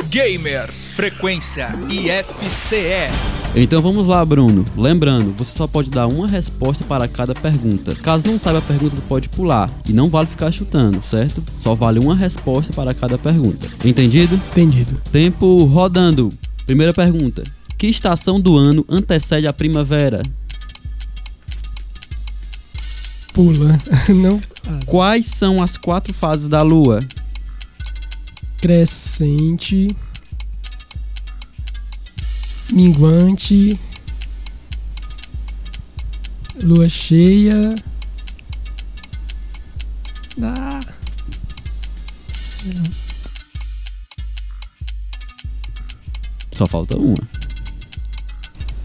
Gamer 0.10 0.70
Frequência 0.94 1.70
IFCE. 1.90 3.41
Então 3.54 3.82
vamos 3.82 4.08
lá, 4.08 4.24
Bruno. 4.24 4.64
Lembrando, 4.78 5.34
você 5.38 5.58
só 5.58 5.68
pode 5.68 5.92
dar 5.92 6.08
uma 6.08 6.26
resposta 6.28 6.86
para 6.86 7.06
cada 7.08 7.34
pergunta. 7.36 7.94
Caso 7.96 8.26
não 8.26 8.40
saiba 8.40 8.60
a 8.60 8.62
pergunta, 8.62 8.96
pode 9.10 9.28
pular. 9.28 9.70
E 9.88 9.92
não 9.92 10.10
vale 10.10 10.28
ficar 10.28 10.52
chutando, 10.52 11.04
certo? 11.04 11.44
Só 11.60 11.76
vale 11.76 12.00
uma 12.00 12.16
resposta 12.16 12.72
para 12.72 12.94
cada 12.94 13.18
pergunta. 13.18 13.68
Entendido? 13.84 14.36
Entendido. 14.52 15.02
Tempo 15.12 15.66
rodando. 15.66 16.32
Primeira 16.66 16.94
pergunta. 16.94 17.44
Que 17.78 17.88
estação 17.88 18.40
do 18.40 18.58
ano 18.58 18.86
antecede 18.88 19.48
a 19.48 19.54
primavera? 19.54 20.22
Pula. 23.34 23.78
Não. 24.16 24.40
Ah, 24.68 24.80
Quais 24.86 25.28
são 25.28 25.62
as 25.62 25.76
quatro 25.76 26.14
fases 26.14 26.48
da 26.48 26.62
lua? 26.62 27.02
crescente. 28.62 29.88
Minguante. 32.72 33.80
Lua 36.64 36.88
cheia. 36.88 37.76
Ah, 40.42 40.80
Só 46.54 46.68
falta 46.68 46.98
uma. 46.98 47.18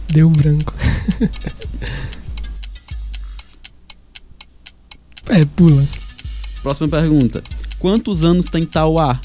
deu 0.08 0.30
branco. 0.30 0.74
É, 5.28 5.44
pula. 5.44 5.86
Próxima 6.62 6.88
pergunta. 6.88 7.42
Quantos 7.78 8.24
anos 8.24 8.46
tem 8.46 8.64
Tauá? 8.64 9.20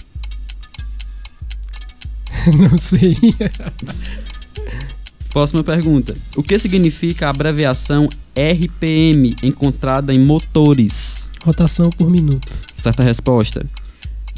Não 2.57 2.75
sei. 2.75 3.15
Próxima 5.31 5.63
pergunta. 5.63 6.15
O 6.35 6.43
que 6.43 6.59
significa 6.59 7.27
a 7.27 7.29
abreviação 7.29 8.09
RPM 8.35 9.35
encontrada 9.41 10.13
em 10.13 10.19
motores? 10.19 11.31
Rotação 11.43 11.89
por 11.89 12.09
minuto. 12.09 12.51
Certa 12.77 13.01
resposta. 13.01 13.65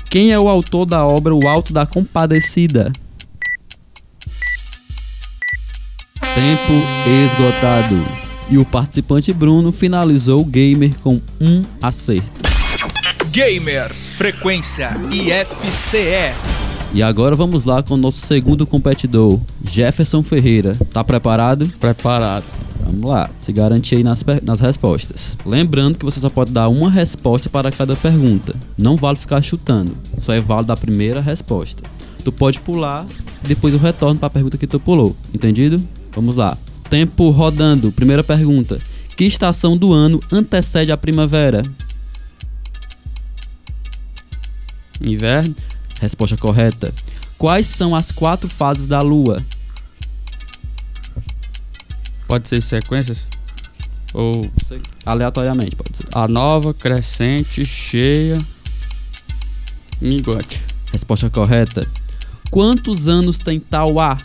Quem 0.10 0.32
é 0.32 0.40
o 0.40 0.48
autor 0.48 0.86
da 0.86 1.06
obra 1.06 1.34
O 1.34 1.48
Alto 1.48 1.74
da 1.74 1.86
Compadecida? 1.88 2.92
Tempo 6.36 6.74
esgotado. 7.26 7.96
E 8.50 8.58
o 8.58 8.66
participante 8.66 9.34
Bruno 9.34 9.72
finalizou 9.72 10.42
o 10.42 10.46
gamer 10.46 10.94
com 11.00 11.20
um 11.42 11.64
acerto. 11.82 12.42
Gamer 13.32 13.92
Frequência 13.94 14.92
IFCE. 15.12 16.53
E 16.94 17.02
agora 17.02 17.36
vamos 17.36 17.66
lá 17.66 17.82
com 17.82 17.96
o 17.96 17.98
nosso 17.98 18.20
segundo 18.20 18.68
competidor, 18.68 19.40
Jefferson 19.64 20.22
Ferreira. 20.22 20.78
Tá 20.92 21.04
preparado? 21.04 21.68
Preparado. 21.80 22.46
Vamos 22.86 23.10
lá, 23.10 23.32
se 23.40 23.52
garantir 23.52 23.96
aí 23.96 24.04
nas, 24.04 24.24
nas 24.44 24.60
respostas. 24.60 25.36
Lembrando 25.44 25.98
que 25.98 26.06
você 26.06 26.20
só 26.20 26.30
pode 26.30 26.52
dar 26.52 26.70
uma 26.70 26.92
resposta 26.92 27.50
para 27.50 27.72
cada 27.72 27.96
pergunta. 27.96 28.56
Não 28.78 28.96
vale 28.96 29.18
ficar 29.18 29.42
chutando, 29.42 29.98
só 30.20 30.34
é 30.34 30.40
válido 30.40 30.72
a 30.72 30.78
primeira 30.78 31.20
resposta. 31.20 31.82
Tu 32.24 32.32
pode 32.32 32.60
pular 32.60 33.08
e 33.44 33.48
depois 33.48 33.74
eu 33.74 33.80
retorno 33.80 34.20
para 34.20 34.28
a 34.28 34.30
pergunta 34.30 34.56
que 34.56 34.68
tu 34.68 34.80
pulou. 34.80 35.16
Entendido? 35.34 35.82
Vamos 36.12 36.36
lá. 36.36 36.56
Tempo 36.92 37.32
rodando. 37.32 37.92
Primeira 37.92 38.24
pergunta. 38.24 38.78
Que 39.18 39.24
estação 39.24 39.76
do 39.76 39.92
ano 39.92 40.20
antecede 40.32 40.92
a 40.92 40.98
primavera? 40.98 41.64
Inverno. 45.02 45.56
Resposta 46.04 46.36
correta. 46.36 46.94
Quais 47.38 47.66
são 47.68 47.96
as 47.96 48.12
quatro 48.12 48.50
fases 48.50 48.86
da 48.86 49.00
lua? 49.00 49.42
Pode 52.28 52.50
ser 52.50 52.62
sequências? 52.62 53.26
Ou 54.14 54.52
Aleatoriamente, 55.06 55.78
pode 55.78 55.96
ser. 55.96 56.06
a 56.14 56.28
nova, 56.28 56.74
crescente, 56.74 57.64
cheia, 57.64 58.38
minguante. 60.02 60.62
Resposta 60.92 61.30
correta. 61.30 61.90
Quantos 62.52 63.08
anos 63.08 63.38
tem 63.38 63.58
Tauá? 63.58 64.18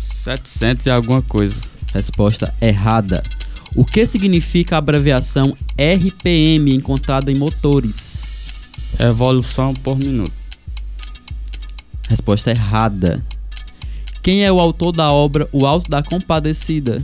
Setecentos 0.00 0.86
e 0.86 0.90
alguma 0.90 1.20
coisa. 1.20 1.54
Resposta 1.92 2.54
errada. 2.62 3.22
O 3.76 3.84
que 3.84 4.06
significa 4.06 4.74
a 4.74 4.78
abreviação 4.78 5.54
RPM 5.76 6.74
encontrada 6.74 7.30
em 7.30 7.34
motores? 7.34 8.26
Evolução 8.98 9.74
por 9.74 9.98
minuto. 9.98 10.32
Resposta 12.08 12.50
errada. 12.50 13.22
Quem 14.22 14.46
é 14.46 14.50
o 14.50 14.60
autor 14.60 14.92
da 14.92 15.12
obra 15.12 15.46
O 15.52 15.66
Alto 15.66 15.90
da 15.90 16.02
Compadecida? 16.02 17.02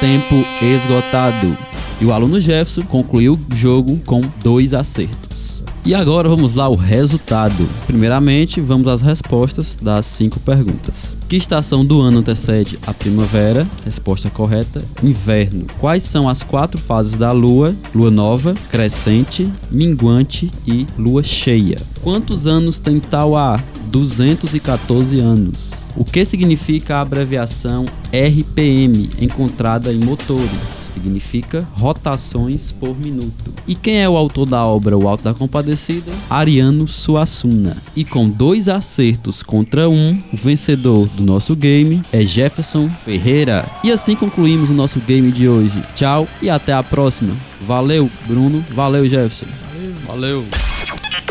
Tempo 0.00 0.34
esgotado. 0.62 1.69
E 2.00 2.04
o 2.06 2.12
aluno 2.12 2.40
Jefferson 2.40 2.82
concluiu 2.82 3.34
o 3.34 3.54
jogo 3.54 4.00
com 4.06 4.22
dois 4.42 4.72
acertos. 4.72 5.62
E 5.84 5.94
agora 5.94 6.28
vamos 6.28 6.54
lá 6.54 6.68
o 6.68 6.74
resultado. 6.74 7.68
Primeiramente, 7.86 8.60
vamos 8.60 8.86
às 8.86 9.02
respostas 9.02 9.76
das 9.80 10.06
cinco 10.06 10.40
perguntas. 10.40 11.19
Que 11.30 11.36
estação 11.36 11.84
do 11.84 12.00
ano 12.00 12.18
antecede 12.18 12.76
a 12.84 12.92
primavera? 12.92 13.64
Resposta 13.84 14.28
correta: 14.28 14.84
inverno. 15.00 15.64
Quais 15.78 16.02
são 16.02 16.28
as 16.28 16.42
quatro 16.42 16.80
fases 16.80 17.16
da 17.16 17.30
lua? 17.30 17.72
Lua 17.94 18.10
nova, 18.10 18.52
crescente, 18.68 19.48
minguante 19.70 20.50
e 20.66 20.88
lua 20.98 21.22
cheia. 21.22 21.80
Quantos 22.02 22.48
anos 22.48 22.80
tem 22.80 22.98
Tauá? 22.98 23.60
214 23.90 25.18
anos. 25.18 25.90
O 25.96 26.04
que 26.04 26.24
significa 26.24 26.96
a 26.96 27.00
abreviação 27.00 27.84
RPM 28.12 29.10
encontrada 29.20 29.92
em 29.92 29.98
motores? 29.98 30.88
Significa 30.94 31.66
rotações 31.72 32.70
por 32.70 32.98
minuto. 32.98 33.52
E 33.66 33.74
quem 33.74 34.00
é 34.00 34.08
o 34.08 34.16
autor 34.16 34.48
da 34.48 34.64
obra 34.64 34.96
O 34.96 35.08
Alto 35.08 35.24
da 35.24 35.34
Compadecida? 35.34 36.12
Ariano 36.28 36.86
Suassuna. 36.86 37.76
E 37.96 38.04
com 38.04 38.28
dois 38.28 38.68
acertos 38.68 39.42
contra 39.42 39.88
um, 39.88 40.16
o 40.32 40.36
vencedor 40.36 41.08
do 41.20 41.26
nosso 41.32 41.54
game 41.54 42.02
é 42.12 42.22
Jefferson 42.22 42.90
Ferreira. 43.04 43.68
E 43.84 43.92
assim 43.92 44.16
concluímos 44.16 44.70
o 44.70 44.74
nosso 44.74 44.98
game 45.00 45.30
de 45.30 45.48
hoje. 45.48 45.82
Tchau 45.94 46.26
e 46.40 46.48
até 46.48 46.72
a 46.72 46.82
próxima. 46.82 47.36
Valeu, 47.60 48.10
Bruno. 48.26 48.64
Valeu, 48.70 49.06
Jefferson. 49.06 49.46
Valeu. 50.06 50.44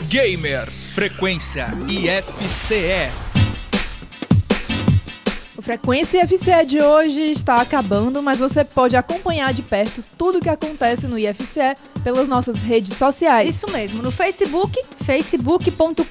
Gamer 0.08 0.69
Frequência 0.71 1.67
IFCE. 1.88 3.12
O 5.58 5.62
Frequência 5.62 6.23
IFCE 6.23 6.65
de 6.65 6.82
hoje 6.82 7.32
está 7.32 7.56
acabando, 7.56 8.23
mas 8.23 8.39
você 8.39 8.63
pode 8.63 8.95
acompanhar 8.95 9.54
de 9.54 9.62
perto 9.62 10.04
tudo 10.17 10.38
o 10.38 10.41
que 10.41 10.49
acontece 10.49 11.06
no 11.06 11.17
IFCE 11.17 11.75
pelas 12.02 12.30
nossas 12.30 12.62
redes 12.62 12.95
sociais. 12.95 13.49
Isso 13.49 13.69
mesmo, 13.71 14.02
no 14.02 14.10
Facebook, 14.10 14.80
facebook.com.br 15.04 16.02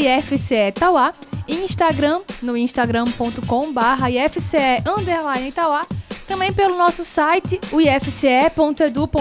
IFCE 0.00 0.72
Tauá, 0.74 1.12
Instagram, 1.48 2.20
no 2.42 2.56
instagram.com.br 2.56 4.08
IFCE 4.10 4.82
underline 4.88 5.52
Tauá, 5.52 5.86
também 6.26 6.52
pelo 6.52 6.76
nosso 6.76 7.04
site, 7.04 7.60
o 7.70 7.80
ifce.edu.br 7.80 9.18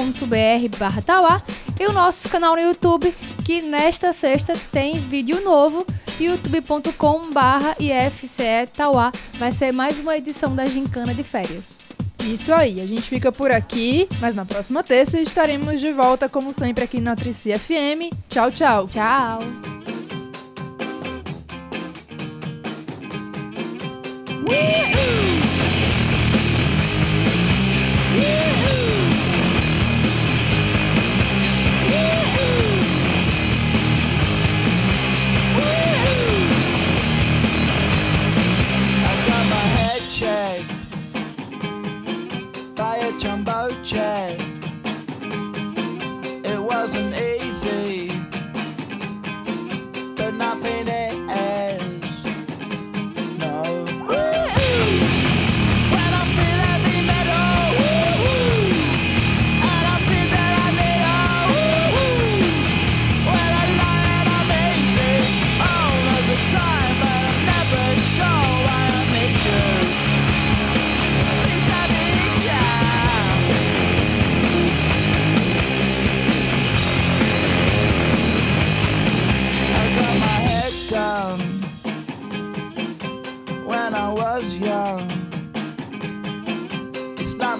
barra 0.78 1.02
Tauá, 1.02 1.42
e 1.80 1.86
o 1.86 1.92
nosso 1.92 2.30
canal 2.30 2.56
no 2.56 2.62
YouTube, 2.62 3.14
que 3.44 3.62
nesta 3.62 4.14
sexta 4.14 4.54
tem 4.72 4.94
vídeo 4.94 5.42
novo, 5.42 5.86
youtube.com 6.20 7.32
barra 7.32 7.76
IFCE 7.80 8.68
Tauá. 8.72 9.12
Vai 9.34 9.52
ser 9.52 9.72
mais 9.72 10.00
uma 10.00 10.18
edição 10.18 10.56
da 10.56 10.66
Gincana 10.66 11.14
de 11.14 11.24
Férias. 11.24 11.84
Isso 12.26 12.54
aí, 12.54 12.80
a 12.80 12.86
gente 12.86 13.02
fica 13.04 13.32
por 13.32 13.52
aqui, 13.52 14.08
mas 14.22 14.36
na 14.36 14.46
próxima 14.46 14.82
terça 14.82 15.20
estaremos 15.20 15.82
de 15.82 15.92
volta, 15.92 16.30
como 16.30 16.54
sempre, 16.54 16.84
aqui 16.84 17.02
na 17.02 17.16
Trici 17.16 17.52
FM. 17.58 18.14
Tchau, 18.30 18.50
tchau. 18.50 18.88
Tchau. 18.88 20.03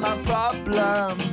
My 0.04 0.18
problem. 0.24 1.33